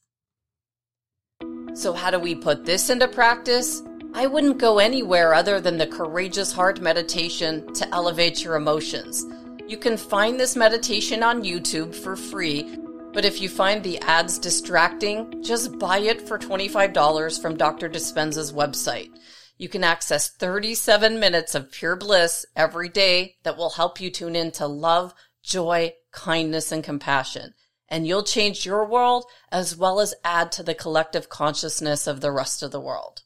So, 1.75 1.93
how 1.93 2.09
do 2.09 2.19
we 2.19 2.33
put 2.35 2.65
this 2.65 2.89
into 2.89 3.07
practice? 3.07 3.81
I 4.11 4.25
wouldn't 4.25 4.57
go 4.57 4.79
anywhere 4.79 5.35
other 5.35 5.61
than 5.61 5.77
the 5.77 5.85
Courageous 5.85 6.51
Heart 6.51 6.81
meditation 6.81 7.71
to 7.75 7.87
elevate 7.93 8.43
your 8.43 8.55
emotions. 8.55 9.23
You 9.67 9.77
can 9.77 9.97
find 9.97 10.39
this 10.39 10.55
meditation 10.55 11.21
on 11.21 11.43
YouTube 11.43 11.93
for 11.93 12.15
free, 12.15 12.75
but 13.13 13.23
if 13.23 13.39
you 13.39 13.47
find 13.47 13.83
the 13.83 13.99
ads 13.99 14.39
distracting, 14.39 15.43
just 15.43 15.77
buy 15.77 15.99
it 15.99 16.27
for 16.27 16.39
$25 16.39 17.39
from 17.39 17.55
Dr. 17.55 17.87
Dispenza's 17.87 18.51
website. 18.51 19.11
You 19.59 19.69
can 19.69 19.83
access 19.83 20.27
37 20.27 21.19
minutes 21.19 21.53
of 21.53 21.71
pure 21.71 21.95
bliss 21.95 22.47
every 22.55 22.89
day 22.89 23.35
that 23.43 23.57
will 23.57 23.71
help 23.71 24.01
you 24.01 24.09
tune 24.09 24.35
into 24.35 24.65
love, 24.65 25.13
joy, 25.43 25.93
kindness, 26.11 26.71
and 26.71 26.83
compassion. 26.83 27.53
And 27.87 28.07
you'll 28.07 28.23
change 28.23 28.65
your 28.65 28.87
world 28.87 29.25
as 29.51 29.77
well 29.77 29.99
as 29.99 30.15
add 30.23 30.51
to 30.53 30.63
the 30.63 30.75
collective 30.75 31.29
consciousness 31.29 32.07
of 32.07 32.21
the 32.21 32.31
rest 32.31 32.63
of 32.63 32.71
the 32.71 32.81
world. 32.81 33.21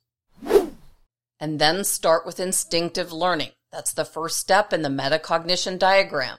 And 1.43 1.59
then 1.59 1.83
start 1.83 2.25
with 2.25 2.39
instinctive 2.39 3.11
learning. 3.11 3.49
That's 3.69 3.91
the 3.91 4.05
first 4.05 4.37
step 4.37 4.71
in 4.71 4.81
the 4.81 4.87
metacognition 4.87 5.77
diagram. 5.77 6.37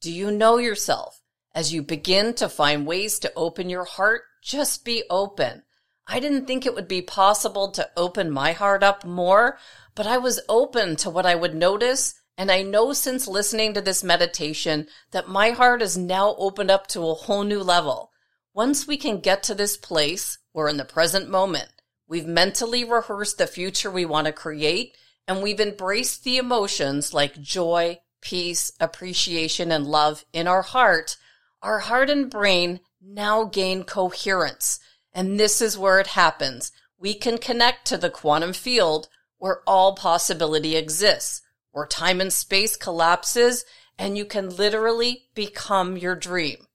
Do 0.00 0.10
you 0.10 0.30
know 0.30 0.56
yourself? 0.56 1.20
As 1.54 1.74
you 1.74 1.82
begin 1.82 2.32
to 2.36 2.48
find 2.48 2.86
ways 2.86 3.18
to 3.18 3.32
open 3.36 3.68
your 3.68 3.84
heart, 3.84 4.22
just 4.42 4.82
be 4.82 5.04
open. 5.10 5.64
I 6.06 6.20
didn't 6.20 6.46
think 6.46 6.64
it 6.64 6.74
would 6.74 6.88
be 6.88 7.02
possible 7.02 7.70
to 7.72 7.90
open 7.98 8.30
my 8.30 8.52
heart 8.52 8.82
up 8.82 9.04
more, 9.04 9.58
but 9.94 10.06
I 10.06 10.16
was 10.16 10.40
open 10.48 10.96
to 10.96 11.10
what 11.10 11.26
I 11.26 11.34
would 11.34 11.54
notice. 11.54 12.14
And 12.38 12.50
I 12.50 12.62
know 12.62 12.94
since 12.94 13.28
listening 13.28 13.74
to 13.74 13.82
this 13.82 14.02
meditation 14.02 14.86
that 15.10 15.28
my 15.28 15.50
heart 15.50 15.82
is 15.82 15.98
now 15.98 16.34
opened 16.38 16.70
up 16.70 16.86
to 16.86 17.06
a 17.06 17.12
whole 17.12 17.44
new 17.44 17.62
level. 17.62 18.10
Once 18.54 18.86
we 18.86 18.96
can 18.96 19.20
get 19.20 19.42
to 19.42 19.54
this 19.54 19.76
place, 19.76 20.38
we're 20.54 20.70
in 20.70 20.78
the 20.78 20.86
present 20.86 21.28
moment. 21.28 21.68
We've 22.08 22.26
mentally 22.26 22.84
rehearsed 22.84 23.38
the 23.38 23.46
future 23.46 23.90
we 23.90 24.04
want 24.04 24.26
to 24.26 24.32
create, 24.32 24.96
and 25.26 25.42
we've 25.42 25.60
embraced 25.60 26.24
the 26.24 26.36
emotions 26.36 27.12
like 27.12 27.40
joy, 27.40 27.98
peace, 28.20 28.72
appreciation, 28.80 29.72
and 29.72 29.86
love 29.86 30.24
in 30.32 30.46
our 30.46 30.62
heart. 30.62 31.16
Our 31.62 31.80
heart 31.80 32.10
and 32.10 32.30
brain 32.30 32.80
now 33.00 33.44
gain 33.44 33.84
coherence 33.84 34.78
and 35.16 35.40
this 35.40 35.62
is 35.62 35.78
where 35.78 35.98
it 35.98 36.08
happens. 36.08 36.70
We 36.98 37.14
can 37.14 37.38
connect 37.38 37.86
to 37.86 37.96
the 37.96 38.10
quantum 38.10 38.52
field 38.52 39.08
where 39.38 39.62
all 39.66 39.96
possibility 39.96 40.76
exists, 40.76 41.40
where 41.72 41.86
time 41.86 42.20
and 42.20 42.30
space 42.30 42.76
collapses 42.76 43.64
and 43.98 44.18
you 44.18 44.26
can 44.26 44.54
literally 44.54 45.24
become 45.34 45.96
your 45.96 46.14
dream. 46.14 46.66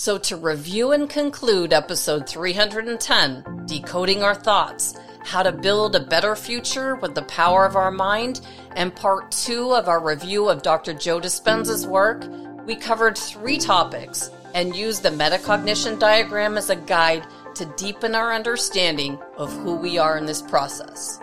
So 0.00 0.16
to 0.16 0.36
review 0.38 0.92
and 0.92 1.10
conclude 1.10 1.74
episode 1.74 2.26
310, 2.26 3.66
Decoding 3.66 4.22
Our 4.22 4.34
Thoughts, 4.34 4.94
how 5.26 5.42
to 5.42 5.52
build 5.52 5.94
a 5.94 6.00
better 6.00 6.34
future 6.34 6.94
with 6.94 7.14
the 7.14 7.24
power 7.24 7.66
of 7.66 7.76
our 7.76 7.90
mind, 7.90 8.40
and 8.76 8.96
part 8.96 9.30
two 9.30 9.74
of 9.74 9.88
our 9.88 10.02
review 10.02 10.48
of 10.48 10.62
Dr. 10.62 10.94
Joe 10.94 11.20
Dispenza's 11.20 11.86
work, 11.86 12.24
we 12.64 12.76
covered 12.76 13.18
three 13.18 13.58
topics 13.58 14.30
and 14.54 14.74
used 14.74 15.02
the 15.02 15.10
metacognition 15.10 15.98
diagram 15.98 16.56
as 16.56 16.70
a 16.70 16.76
guide 16.76 17.26
to 17.54 17.70
deepen 17.76 18.14
our 18.14 18.32
understanding 18.32 19.18
of 19.36 19.52
who 19.52 19.76
we 19.76 19.98
are 19.98 20.16
in 20.16 20.24
this 20.24 20.40
process. 20.40 21.20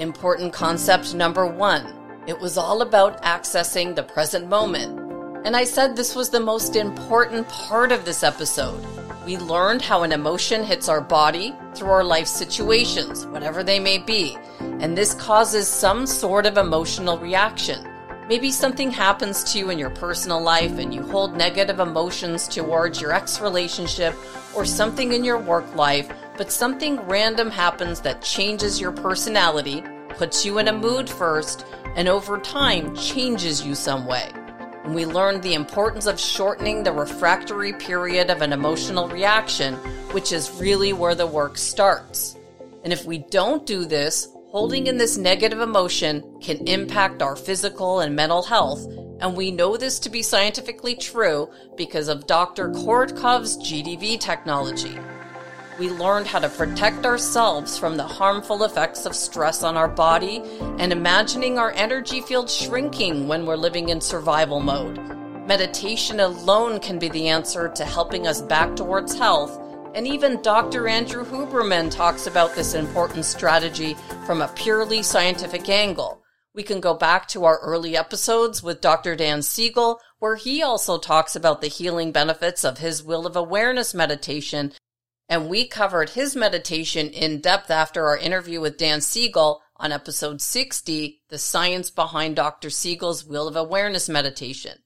Important 0.00 0.52
concept 0.52 1.14
number 1.14 1.46
one 1.46 1.94
it 2.26 2.40
was 2.40 2.58
all 2.58 2.82
about 2.82 3.22
accessing 3.22 3.94
the 3.94 4.02
present 4.02 4.48
moment. 4.48 5.03
And 5.44 5.54
I 5.54 5.64
said 5.64 5.94
this 5.94 6.16
was 6.16 6.30
the 6.30 6.40
most 6.40 6.74
important 6.74 7.46
part 7.50 7.92
of 7.92 8.06
this 8.06 8.22
episode. 8.22 8.82
We 9.26 9.36
learned 9.36 9.82
how 9.82 10.02
an 10.02 10.12
emotion 10.12 10.64
hits 10.64 10.88
our 10.88 11.02
body 11.02 11.54
through 11.74 11.90
our 11.90 12.02
life 12.02 12.26
situations, 12.26 13.26
whatever 13.26 13.62
they 13.62 13.78
may 13.78 13.98
be, 13.98 14.38
and 14.60 14.96
this 14.96 15.12
causes 15.12 15.68
some 15.68 16.06
sort 16.06 16.46
of 16.46 16.56
emotional 16.56 17.18
reaction. 17.18 17.86
Maybe 18.26 18.50
something 18.50 18.90
happens 18.90 19.44
to 19.52 19.58
you 19.58 19.68
in 19.68 19.78
your 19.78 19.90
personal 19.90 20.40
life 20.40 20.78
and 20.78 20.94
you 20.94 21.02
hold 21.02 21.36
negative 21.36 21.78
emotions 21.78 22.48
towards 22.48 22.98
your 22.98 23.12
ex 23.12 23.38
relationship 23.38 24.14
or 24.56 24.64
something 24.64 25.12
in 25.12 25.24
your 25.24 25.38
work 25.38 25.74
life, 25.74 26.10
but 26.38 26.50
something 26.50 26.98
random 27.00 27.50
happens 27.50 28.00
that 28.00 28.22
changes 28.22 28.80
your 28.80 28.92
personality, 28.92 29.84
puts 30.16 30.46
you 30.46 30.56
in 30.56 30.68
a 30.68 30.72
mood 30.72 31.08
first, 31.08 31.66
and 31.96 32.08
over 32.08 32.38
time 32.38 32.96
changes 32.96 33.62
you 33.62 33.74
some 33.74 34.06
way. 34.06 34.32
And 34.84 34.94
we 34.94 35.06
learned 35.06 35.42
the 35.42 35.54
importance 35.54 36.06
of 36.06 36.20
shortening 36.20 36.82
the 36.82 36.92
refractory 36.92 37.72
period 37.72 38.28
of 38.28 38.42
an 38.42 38.52
emotional 38.52 39.08
reaction, 39.08 39.74
which 40.12 40.30
is 40.30 40.60
really 40.60 40.92
where 40.92 41.14
the 41.14 41.26
work 41.26 41.56
starts. 41.56 42.36
And 42.84 42.92
if 42.92 43.06
we 43.06 43.18
don't 43.18 43.66
do 43.66 43.86
this, 43.86 44.28
holding 44.48 44.86
in 44.86 44.98
this 44.98 45.16
negative 45.16 45.60
emotion 45.60 46.38
can 46.42 46.68
impact 46.68 47.22
our 47.22 47.34
physical 47.34 48.00
and 48.00 48.14
mental 48.14 48.42
health, 48.42 48.86
and 49.20 49.34
we 49.34 49.50
know 49.50 49.78
this 49.78 49.98
to 50.00 50.10
be 50.10 50.22
scientifically 50.22 50.94
true 50.94 51.50
because 51.78 52.08
of 52.08 52.26
Dr. 52.26 52.68
Korotkov's 52.68 53.56
GDV 53.56 54.20
technology. 54.20 54.98
We 55.78 55.90
learned 55.90 56.26
how 56.26 56.38
to 56.38 56.48
protect 56.48 57.04
ourselves 57.04 57.76
from 57.76 57.96
the 57.96 58.04
harmful 58.04 58.64
effects 58.64 59.06
of 59.06 59.16
stress 59.16 59.62
on 59.62 59.76
our 59.76 59.88
body 59.88 60.42
and 60.78 60.92
imagining 60.92 61.58
our 61.58 61.72
energy 61.72 62.20
field 62.20 62.48
shrinking 62.48 63.26
when 63.26 63.44
we're 63.44 63.56
living 63.56 63.88
in 63.88 64.00
survival 64.00 64.60
mode. 64.60 64.98
Meditation 65.48 66.20
alone 66.20 66.80
can 66.80 66.98
be 66.98 67.08
the 67.08 67.28
answer 67.28 67.68
to 67.68 67.84
helping 67.84 68.26
us 68.26 68.40
back 68.40 68.76
towards 68.76 69.18
health 69.18 69.58
and 69.94 70.08
even 70.08 70.42
Dr. 70.42 70.88
Andrew 70.88 71.24
Huberman 71.24 71.88
talks 71.88 72.26
about 72.26 72.54
this 72.54 72.74
important 72.74 73.24
strategy 73.24 73.96
from 74.26 74.42
a 74.42 74.48
purely 74.48 75.02
scientific 75.04 75.68
angle. 75.68 76.20
We 76.52 76.64
can 76.64 76.80
go 76.80 76.94
back 76.94 77.28
to 77.28 77.44
our 77.44 77.58
early 77.60 77.96
episodes 77.96 78.62
with 78.62 78.80
Dr. 78.80 79.14
Dan 79.14 79.42
Siegel, 79.42 80.00
where 80.18 80.36
he 80.36 80.62
also 80.62 80.98
talks 80.98 81.36
about 81.36 81.60
the 81.60 81.68
healing 81.68 82.10
benefits 82.10 82.64
of 82.64 82.78
his 82.78 83.04
wheel 83.04 83.24
of 83.24 83.36
awareness 83.36 83.94
meditation. 83.94 84.72
And 85.28 85.48
we 85.48 85.66
covered 85.66 86.10
his 86.10 86.36
meditation 86.36 87.08
in 87.08 87.40
depth 87.40 87.70
after 87.70 88.06
our 88.06 88.18
interview 88.18 88.60
with 88.60 88.76
Dan 88.76 89.00
Siegel 89.00 89.62
on 89.76 89.90
episode 89.90 90.40
60, 90.40 91.22
The 91.28 91.38
Science 91.38 91.90
Behind 91.90 92.36
Dr. 92.36 92.70
Siegel's 92.70 93.24
Wheel 93.24 93.48
of 93.48 93.56
Awareness 93.56 94.08
Meditation. 94.08 94.78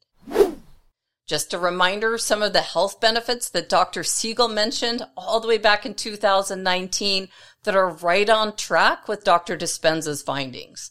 Just 1.27 1.53
a 1.53 1.59
reminder, 1.59 2.17
some 2.17 2.43
of 2.43 2.55
the 2.55 2.63
health 2.63 3.01
benefits 3.01 3.51
that 3.51 3.69
Dr. 3.69 4.03
Siegel 4.03 4.49
mentioned 4.49 5.03
all 5.15 5.41
the 5.41 5.49
way 5.49 5.59
back 5.59 5.85
in 5.85 5.93
2019 5.95 7.29
that 7.65 7.77
are 7.77 7.91
right 7.91 8.31
on 8.31 8.57
track 8.57 9.09
with 9.09 9.25
Dr. 9.25 9.55
Dispenza's 9.55 10.23
findings. 10.23 10.91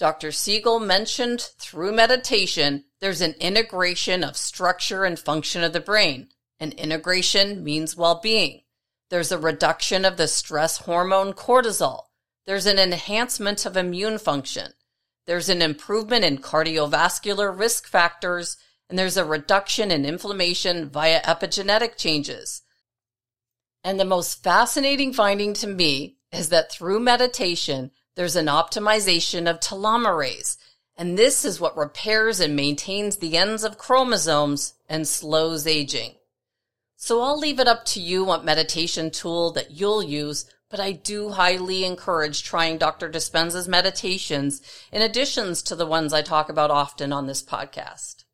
Dr. 0.00 0.32
Siegel 0.32 0.80
mentioned 0.80 1.40
through 1.58 1.92
meditation, 1.92 2.84
there's 3.00 3.20
an 3.20 3.34
integration 3.38 4.24
of 4.24 4.36
structure 4.36 5.04
and 5.04 5.18
function 5.18 5.62
of 5.62 5.72
the 5.72 5.80
brain. 5.80 6.28
An 6.58 6.72
integration 6.72 7.62
means 7.62 7.96
well-being. 7.96 8.62
There's 9.10 9.32
a 9.32 9.38
reduction 9.38 10.04
of 10.04 10.16
the 10.16 10.28
stress 10.28 10.78
hormone 10.78 11.32
cortisol. 11.32 12.04
There's 12.46 12.66
an 12.66 12.78
enhancement 12.78 13.66
of 13.66 13.76
immune 13.76 14.18
function. 14.18 14.72
There's 15.26 15.48
an 15.48 15.62
improvement 15.62 16.24
in 16.24 16.38
cardiovascular 16.38 17.56
risk 17.56 17.86
factors 17.86 18.56
and 18.88 18.98
there's 18.98 19.16
a 19.16 19.24
reduction 19.24 19.90
in 19.90 20.04
inflammation 20.04 20.88
via 20.88 21.20
epigenetic 21.22 21.96
changes. 21.96 22.62
And 23.84 24.00
the 24.00 24.04
most 24.04 24.42
fascinating 24.42 25.12
finding 25.12 25.52
to 25.54 25.66
me 25.66 26.16
is 26.32 26.48
that 26.48 26.72
through 26.72 27.00
meditation, 27.00 27.90
there's 28.16 28.36
an 28.36 28.46
optimization 28.46 29.48
of 29.48 29.60
telomerase. 29.60 30.56
And 30.96 31.16
this 31.16 31.44
is 31.44 31.60
what 31.60 31.76
repairs 31.76 32.40
and 32.40 32.56
maintains 32.56 33.16
the 33.16 33.36
ends 33.36 33.62
of 33.62 33.78
chromosomes 33.78 34.74
and 34.88 35.06
slows 35.06 35.66
aging. 35.66 36.14
So 37.00 37.20
I'll 37.20 37.38
leave 37.38 37.60
it 37.60 37.68
up 37.68 37.84
to 37.86 38.00
you 38.00 38.24
what 38.24 38.44
meditation 38.44 39.12
tool 39.12 39.52
that 39.52 39.70
you'll 39.70 40.02
use, 40.02 40.50
but 40.68 40.80
I 40.80 40.90
do 40.90 41.30
highly 41.30 41.84
encourage 41.84 42.42
trying 42.42 42.76
Dr. 42.76 43.08
Dispenza's 43.08 43.68
meditations 43.68 44.60
in 44.90 45.00
additions 45.00 45.62
to 45.62 45.76
the 45.76 45.86
ones 45.86 46.12
I 46.12 46.22
talk 46.22 46.48
about 46.48 46.72
often 46.72 47.12
on 47.12 47.28
this 47.28 47.40
podcast. 47.40 48.24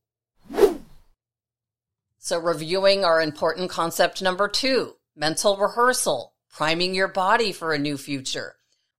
So 2.19 2.39
reviewing 2.39 3.05
our 3.05 3.21
important 3.21 3.69
concept 3.69 4.23
number 4.23 4.49
two, 4.49 4.95
mental 5.15 5.59
rehearsal, 5.59 6.33
priming 6.51 6.95
your 6.95 7.09
body 7.09 7.53
for 7.53 7.75
a 7.75 7.79
new 7.79 7.99
future. 7.99 8.55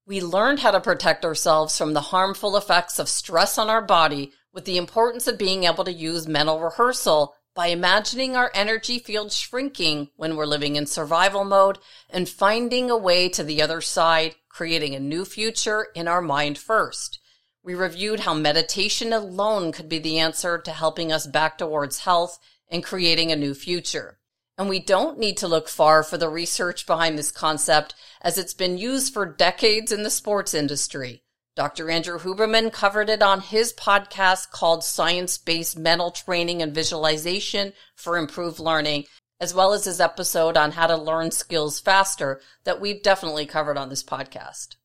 We 0.06 0.22
learned 0.22 0.60
how 0.60 0.70
to 0.72 0.80
protect 0.80 1.26
ourselves 1.26 1.76
from 1.76 1.94
the 1.94 2.02
harmful 2.02 2.56
effects 2.56 3.00
of 3.00 3.10
stress 3.10 3.58
on 3.58 3.72
our 3.72 3.82
body 3.82 4.32
with 4.54 4.66
the 4.66 4.78
importance 4.78 5.28
of 5.28 5.40
being 5.40 5.64
able 5.64 5.86
to 5.86 5.92
use 5.92 6.28
mental 6.28 6.60
rehearsal 6.60 7.34
by 7.56 7.68
imagining 7.68 8.36
our 8.36 8.52
energy 8.54 9.00
field 9.00 9.32
shrinking 9.32 10.10
when 10.18 10.36
we're 10.36 10.46
living 10.46 10.76
in 10.76 10.86
survival 10.86 11.46
mode 11.46 11.80
and 12.10 12.28
finding 12.28 12.92
a 12.92 12.98
way 12.98 13.30
to 13.30 13.44
the 13.44 13.62
other 13.62 13.80
side, 13.80 14.36
creating 14.50 14.94
a 14.94 15.00
new 15.00 15.24
future 15.24 15.88
in 15.96 16.08
our 16.08 16.22
mind 16.22 16.58
first. 16.58 17.20
We 17.64 17.74
reviewed 17.74 18.20
how 18.20 18.34
meditation 18.34 19.14
alone 19.14 19.72
could 19.72 19.90
be 19.90 20.00
the 20.00 20.20
answer 20.20 20.58
to 20.60 20.72
helping 20.72 21.12
us 21.12 21.26
back 21.26 21.58
towards 21.58 22.00
health 22.00 22.38
and 22.70 22.84
creating 22.84 23.32
a 23.32 23.38
new 23.38 23.54
future. 23.54 24.20
And 24.58 24.70
we 24.70 24.80
don't 24.80 25.18
need 25.18 25.38
to 25.38 25.48
look 25.48 25.68
far 25.68 26.04
for 26.04 26.18
the 26.18 26.30
research 26.30 26.86
behind 26.86 27.18
this 27.18 27.32
concept 27.32 27.96
as 28.22 28.38
it's 28.38 28.54
been 28.54 28.78
used 28.78 29.14
for 29.14 29.26
decades 29.26 29.92
in 29.92 30.04
the 30.04 30.10
sports 30.10 30.54
industry. 30.54 31.24
Dr. 31.56 31.90
Andrew 31.90 32.20
Huberman 32.20 32.72
covered 32.72 33.10
it 33.10 33.24
on 33.24 33.40
his 33.40 33.72
podcast 33.72 34.52
called 34.52 34.84
Science 34.84 35.38
Based 35.38 35.78
Mental 35.78 36.12
Training 36.12 36.62
and 36.62 36.76
Visualization 36.76 37.72
for 37.96 38.18
Improved 38.18 38.60
Learning, 38.60 39.06
as 39.40 39.54
well 39.54 39.72
as 39.72 39.86
his 39.86 40.02
episode 40.02 40.58
on 40.58 40.74
how 40.74 40.88
to 40.88 40.98
learn 40.98 41.32
skills 41.32 41.80
faster 41.80 42.42
that 42.66 42.82
we've 42.82 43.02
definitely 43.02 43.46
covered 43.46 43.78
on 43.78 43.88
this 43.88 44.04
podcast. 44.04 44.76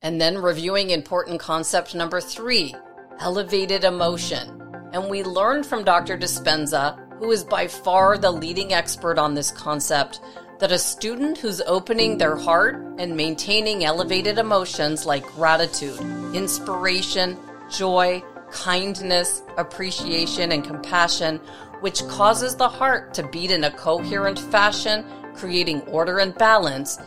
And 0.00 0.18
then 0.18 0.38
reviewing 0.38 0.88
important 0.88 1.38
concept 1.38 1.94
number 1.94 2.22
three, 2.22 2.74
elevated 3.18 3.84
emotion. 3.84 4.62
And 4.92 5.10
we 5.10 5.22
learned 5.22 5.66
from 5.66 5.84
Dr. 5.84 6.16
Dispenza 6.16 6.98
who 7.18 7.30
is 7.30 7.44
by 7.44 7.66
far 7.66 8.18
the 8.18 8.30
leading 8.30 8.72
expert 8.72 9.18
on 9.18 9.34
this 9.34 9.50
concept, 9.50 10.20
that 10.58 10.72
a 10.72 10.78
student 10.78 11.38
who's 11.38 11.60
opening 11.62 12.16
their 12.16 12.36
heart 12.36 12.76
and 12.98 13.16
maintaining 13.16 13.84
elevated 13.84 14.38
emotions 14.38 15.04
like 15.04 15.24
gratitude, 15.26 15.98
inspiration, 16.34 17.36
joy, 17.70 18.22
kindness, 18.50 19.42
appreciation, 19.58 20.52
and 20.52 20.64
compassion, 20.64 21.38
which 21.80 22.06
causes 22.08 22.56
the 22.56 22.68
heart 22.68 23.12
to 23.14 23.26
beat 23.28 23.50
in 23.50 23.64
a 23.64 23.70
coherent 23.70 24.38
fashion, 24.38 25.04
creating 25.34 25.82
order 25.82 26.20
and 26.20 26.34
balance, 26.36 26.98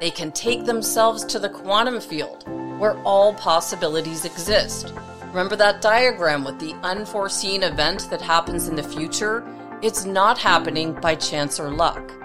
they 0.00 0.10
can 0.10 0.32
take 0.32 0.64
themselves 0.64 1.24
to 1.24 1.38
the 1.38 1.48
quantum 1.48 2.00
field 2.00 2.44
where 2.78 2.98
all 3.02 3.34
possibilities 3.34 4.24
exist. 4.24 4.92
Remember 5.26 5.56
that 5.56 5.82
diagram 5.82 6.44
with 6.44 6.58
the 6.58 6.74
unforeseen 6.82 7.62
event 7.62 8.08
that 8.10 8.22
happens 8.22 8.68
in 8.68 8.76
the 8.76 8.82
future? 8.82 9.44
It's 9.82 10.04
not 10.04 10.38
happening 10.38 10.94
by 10.94 11.14
chance 11.16 11.60
or 11.60 11.70
luck. 11.70 12.23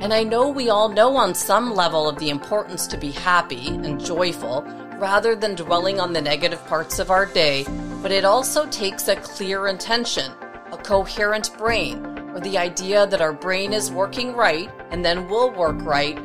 And 0.00 0.12
I 0.12 0.22
know 0.22 0.48
we 0.48 0.68
all 0.68 0.88
know 0.88 1.16
on 1.16 1.34
some 1.34 1.74
level 1.74 2.08
of 2.08 2.18
the 2.18 2.30
importance 2.30 2.86
to 2.88 2.98
be 2.98 3.10
happy 3.10 3.68
and 3.68 4.04
joyful 4.04 4.62
rather 4.98 5.34
than 5.34 5.54
dwelling 5.54 6.00
on 6.00 6.12
the 6.12 6.20
negative 6.20 6.64
parts 6.66 6.98
of 6.98 7.10
our 7.10 7.26
day, 7.26 7.64
but 8.02 8.12
it 8.12 8.24
also 8.24 8.66
takes 8.66 9.08
a 9.08 9.16
clear 9.16 9.66
intention, 9.66 10.30
a 10.72 10.76
coherent 10.76 11.56
brain, 11.56 12.04
or 12.34 12.40
the 12.40 12.58
idea 12.58 13.06
that 13.06 13.20
our 13.20 13.32
brain 13.32 13.72
is 13.72 13.90
working 13.90 14.34
right 14.34 14.70
and 14.90 15.04
then 15.04 15.28
will 15.28 15.50
work 15.50 15.80
right, 15.82 16.18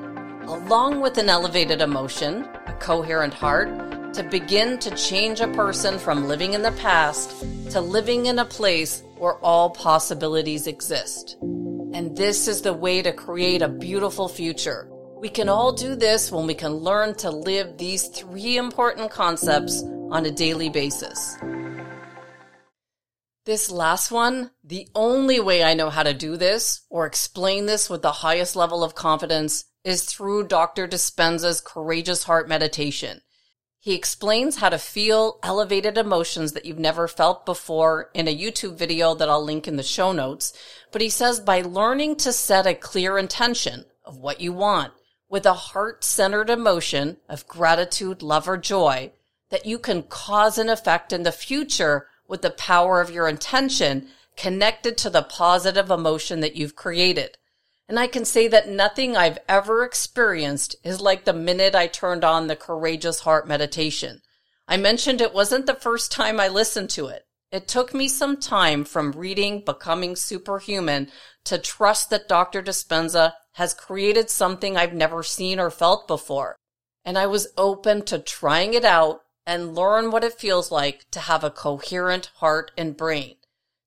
along 0.48 1.02
with 1.02 1.18
an 1.18 1.30
elevated 1.30 1.82
emotion, 1.82 2.48
a 2.66 2.74
coherent 2.80 3.34
heart, 3.34 3.70
to 4.14 4.24
begin 4.24 4.78
to 4.80 4.90
change 4.96 5.40
a 5.40 5.48
person 5.50 6.00
from 6.00 6.28
living 6.28 6.54
in 6.54 6.62
the 6.62 6.72
past 6.74 7.46
to 7.72 7.80
living 7.80 8.26
in 8.26 8.40
a 8.40 8.46
place 8.46 9.04
where 9.18 9.36
all 9.36 9.70
possibilities 9.70 10.66
exist. 10.66 11.38
And 11.92 12.16
this 12.16 12.48
is 12.48 12.62
the 12.62 12.74
way 12.74 13.02
to 13.02 13.12
create 13.12 13.62
a 13.62 13.68
beautiful 13.68 14.28
future. 14.28 14.88
We 15.20 15.28
can 15.30 15.50
all 15.50 15.72
do 15.72 15.96
this 15.96 16.32
when 16.32 16.48
we 16.48 16.54
can 16.54 16.74
learn 16.74 17.16
to 17.16 17.32
live 17.32 17.78
these 17.78 18.08
three 18.08 18.58
important 18.58 19.12
concepts 19.12 19.84
on 20.12 20.26
a 20.26 20.32
daily 20.32 20.70
basis. 20.70 21.38
This 23.46 23.72
last 23.72 24.12
one, 24.12 24.52
the 24.64 24.88
only 24.94 25.40
way 25.40 25.64
I 25.64 25.74
know 25.74 25.90
how 25.90 26.04
to 26.04 26.14
do 26.14 26.38
this 26.38 26.82
or 26.90 27.06
explain 27.06 27.66
this 27.66 27.90
with 27.90 28.04
the 28.04 28.12
highest 28.12 28.56
level 28.56 28.84
of 28.84 28.94
confidence 28.94 29.66
is 29.84 30.04
through 30.04 30.48
Dr. 30.48 30.88
Dispenza's 30.88 31.60
Courageous 31.60 32.24
Heart 32.24 32.48
Meditation. 32.48 33.22
He 33.90 33.96
explains 33.96 34.58
how 34.58 34.70
to 34.70 34.78
feel 34.78 35.40
elevated 35.42 35.98
emotions 35.98 36.52
that 36.52 36.64
you've 36.64 36.78
never 36.78 37.08
felt 37.08 37.44
before 37.44 38.12
in 38.14 38.28
a 38.28 38.38
YouTube 38.38 38.76
video 38.76 39.16
that 39.16 39.28
I'll 39.28 39.44
link 39.44 39.68
in 39.68 39.78
the 39.78 39.82
show 39.82 40.12
notes. 40.12 40.54
But 40.92 41.02
he 41.02 41.10
says 41.10 41.40
by 41.40 41.62
learning 41.62 42.18
to 42.18 42.32
set 42.32 42.68
a 42.68 42.76
clear 42.76 43.18
intention 43.18 43.86
of 44.06 44.16
what 44.16 44.42
you 44.42 44.54
want 44.54 44.94
with 45.28 45.44
a 45.48 45.56
heart 45.56 46.04
centered 46.04 46.52
emotion 46.52 47.18
of 47.28 47.48
gratitude, 47.48 48.22
love, 48.22 48.48
or 48.48 48.58
joy, 48.58 49.12
that 49.50 49.66
you 49.66 49.80
can 49.80 50.04
cause 50.04 50.60
an 50.60 50.70
effect 50.70 51.12
in 51.12 51.24
the 51.24 51.32
future 51.32 52.06
with 52.28 52.44
the 52.44 52.52
power 52.52 53.02
of 53.02 53.10
your 53.10 53.28
intention 53.28 54.08
connected 54.38 55.00
to 55.00 55.10
the 55.10 55.24
positive 55.24 55.90
emotion 55.90 56.42
that 56.42 56.56
you've 56.56 56.76
created. 56.76 57.40
And 57.90 58.00
I 58.00 58.06
can 58.06 58.24
say 58.24 58.48
that 58.48 58.70
nothing 58.70 59.18
I've 59.18 59.40
ever 59.50 59.84
experienced 59.84 60.76
is 60.84 61.02
like 61.02 61.26
the 61.26 61.34
minute 61.34 61.74
I 61.74 61.88
turned 61.88 62.24
on 62.24 62.46
the 62.46 62.56
Courageous 62.56 63.22
Heart 63.22 63.48
meditation. 63.48 64.22
I 64.68 64.78
mentioned 64.78 65.22
it 65.22 65.34
wasn't 65.34 65.66
the 65.66 65.74
first 65.74 66.12
time 66.12 66.40
I 66.40 66.48
listened 66.50 66.92
to 66.92 67.08
it. 67.08 67.24
It 67.52 67.68
took 67.68 67.96
me 67.96 68.08
some 68.08 68.38
time 68.38 68.86
from 68.86 69.14
reading 69.14 69.64
Becoming 69.66 70.16
Superhuman 70.16 71.10
to 71.46 71.58
trust 71.58 72.12
that 72.12 72.28
Dr. 72.28 72.62
Dispenza 72.62 73.34
has 73.54 73.74
created 73.74 74.30
something 74.30 74.78
I've 74.78 74.94
never 74.94 75.24
seen 75.24 75.60
or 75.60 75.72
felt 75.72 76.08
before. 76.08 76.58
and 77.04 77.18
I 77.18 77.26
was 77.26 77.48
open 77.58 78.04
to 78.04 78.20
trying 78.20 78.76
it 78.76 78.86
out 78.86 79.22
and 79.48 79.74
learn 79.74 80.12
what 80.12 80.24
it 80.24 80.34
feels 80.34 80.70
like 80.72 81.10
to 81.10 81.20
have 81.22 81.44
a 81.44 81.50
coherent 81.50 82.28
heart 82.36 82.72
and 82.78 82.96
brain. 82.96 83.38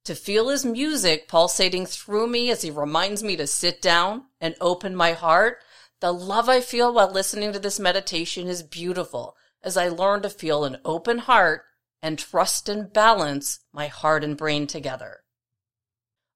To 0.06 0.14
feel 0.16 0.48
his 0.48 0.64
music 0.64 1.28
pulsating 1.28 1.86
through 1.86 2.26
me 2.26 2.50
as 2.50 2.62
he 2.62 2.70
reminds 2.70 3.22
me 3.22 3.36
to 3.36 3.46
sit 3.46 3.80
down 3.80 4.24
and 4.40 4.56
open 4.60 4.96
my 4.96 5.12
heart. 5.12 5.58
The 6.00 6.12
love 6.12 6.48
I 6.48 6.60
feel 6.60 6.92
while 6.92 7.10
listening 7.10 7.52
to 7.52 7.60
this 7.60 7.78
meditation 7.78 8.48
is 8.48 8.64
beautiful 8.64 9.36
as 9.62 9.76
I 9.76 9.88
learn 9.88 10.22
to 10.22 10.30
feel 10.30 10.64
an 10.64 10.78
open 10.84 11.18
heart 11.18 11.62
and 12.02 12.18
trust 12.18 12.68
and 12.68 12.92
balance 12.92 13.60
my 13.72 13.86
heart 13.86 14.24
and 14.24 14.36
brain 14.36 14.66
together. 14.66 15.20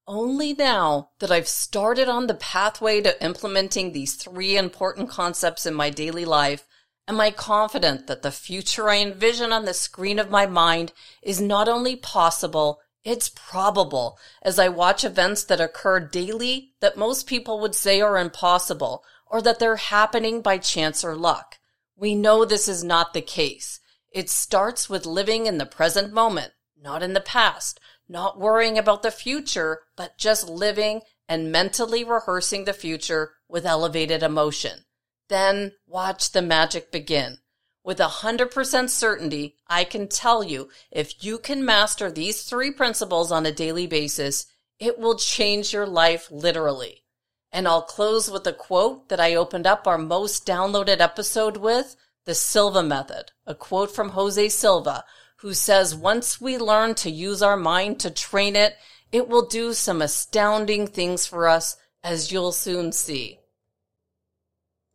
Only 0.06 0.52
now 0.52 1.10
that 1.18 1.32
I've 1.32 1.48
started 1.48 2.08
on 2.08 2.28
the 2.28 2.34
pathway 2.34 3.00
to 3.00 3.20
implementing 3.24 3.90
these 3.90 4.14
three 4.14 4.56
important 4.56 5.10
concepts 5.10 5.66
in 5.66 5.74
my 5.74 5.90
daily 5.90 6.24
life, 6.24 6.68
am 7.08 7.20
I 7.20 7.32
confident 7.32 8.06
that 8.06 8.22
the 8.22 8.30
future 8.30 8.88
I 8.88 8.98
envision 8.98 9.52
on 9.52 9.64
the 9.64 9.74
screen 9.74 10.20
of 10.20 10.30
my 10.30 10.46
mind 10.46 10.92
is 11.22 11.40
not 11.40 11.68
only 11.68 11.96
possible, 11.96 12.80
it's 13.06 13.28
probable 13.28 14.18
as 14.42 14.58
I 14.58 14.68
watch 14.68 15.04
events 15.04 15.44
that 15.44 15.60
occur 15.60 16.00
daily 16.00 16.72
that 16.80 16.96
most 16.96 17.28
people 17.28 17.60
would 17.60 17.76
say 17.76 18.00
are 18.00 18.18
impossible 18.18 19.04
or 19.28 19.40
that 19.42 19.60
they're 19.60 19.76
happening 19.76 20.42
by 20.42 20.58
chance 20.58 21.04
or 21.04 21.14
luck. 21.14 21.58
We 21.94 22.16
know 22.16 22.44
this 22.44 22.66
is 22.66 22.82
not 22.82 23.14
the 23.14 23.22
case. 23.22 23.78
It 24.10 24.28
starts 24.28 24.90
with 24.90 25.06
living 25.06 25.46
in 25.46 25.58
the 25.58 25.66
present 25.66 26.12
moment, 26.12 26.52
not 26.82 27.00
in 27.00 27.12
the 27.12 27.20
past, 27.20 27.78
not 28.08 28.40
worrying 28.40 28.76
about 28.76 29.04
the 29.04 29.12
future, 29.12 29.82
but 29.96 30.18
just 30.18 30.48
living 30.48 31.02
and 31.28 31.52
mentally 31.52 32.02
rehearsing 32.02 32.64
the 32.64 32.72
future 32.72 33.34
with 33.48 33.64
elevated 33.64 34.24
emotion. 34.24 34.80
Then 35.28 35.74
watch 35.86 36.32
the 36.32 36.42
magic 36.42 36.90
begin. 36.90 37.38
With 37.86 38.00
hundred 38.00 38.50
percent 38.50 38.90
certainty, 38.90 39.54
I 39.68 39.84
can 39.84 40.08
tell 40.08 40.42
you 40.42 40.70
if 40.90 41.22
you 41.22 41.38
can 41.38 41.64
master 41.64 42.10
these 42.10 42.42
three 42.42 42.72
principles 42.72 43.30
on 43.30 43.46
a 43.46 43.52
daily 43.52 43.86
basis, 43.86 44.46
it 44.80 44.98
will 44.98 45.14
change 45.14 45.72
your 45.72 45.86
life 45.86 46.26
literally. 46.28 47.04
And 47.52 47.68
I'll 47.68 47.82
close 47.82 48.28
with 48.28 48.44
a 48.48 48.52
quote 48.52 49.08
that 49.08 49.20
I 49.20 49.36
opened 49.36 49.68
up 49.68 49.86
our 49.86 49.98
most 49.98 50.44
downloaded 50.44 50.98
episode 50.98 51.58
with, 51.58 51.94
the 52.24 52.34
Silva 52.34 52.82
method, 52.82 53.30
a 53.46 53.54
quote 53.54 53.94
from 53.94 54.08
Jose 54.08 54.48
Silva, 54.48 55.04
who 55.36 55.54
says 55.54 55.94
once 55.94 56.40
we 56.40 56.58
learn 56.58 56.96
to 56.96 57.08
use 57.08 57.40
our 57.40 57.56
mind 57.56 58.00
to 58.00 58.10
train 58.10 58.56
it, 58.56 58.74
it 59.12 59.28
will 59.28 59.46
do 59.46 59.72
some 59.72 60.02
astounding 60.02 60.88
things 60.88 61.24
for 61.24 61.46
us, 61.46 61.76
as 62.02 62.32
you'll 62.32 62.50
soon 62.50 62.90
see. 62.90 63.38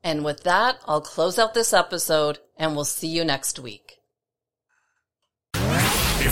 And 0.04 0.26
with 0.26 0.43
that, 0.43 0.80
I'll 0.86 1.02
close 1.02 1.38
out 1.38 1.54
this 1.54 1.74
episode 1.74 2.39
and 2.58 2.76
we'll 2.76 2.86
see 2.86 3.08
you 3.08 3.24
next 3.24 3.60
week. 3.60 4.01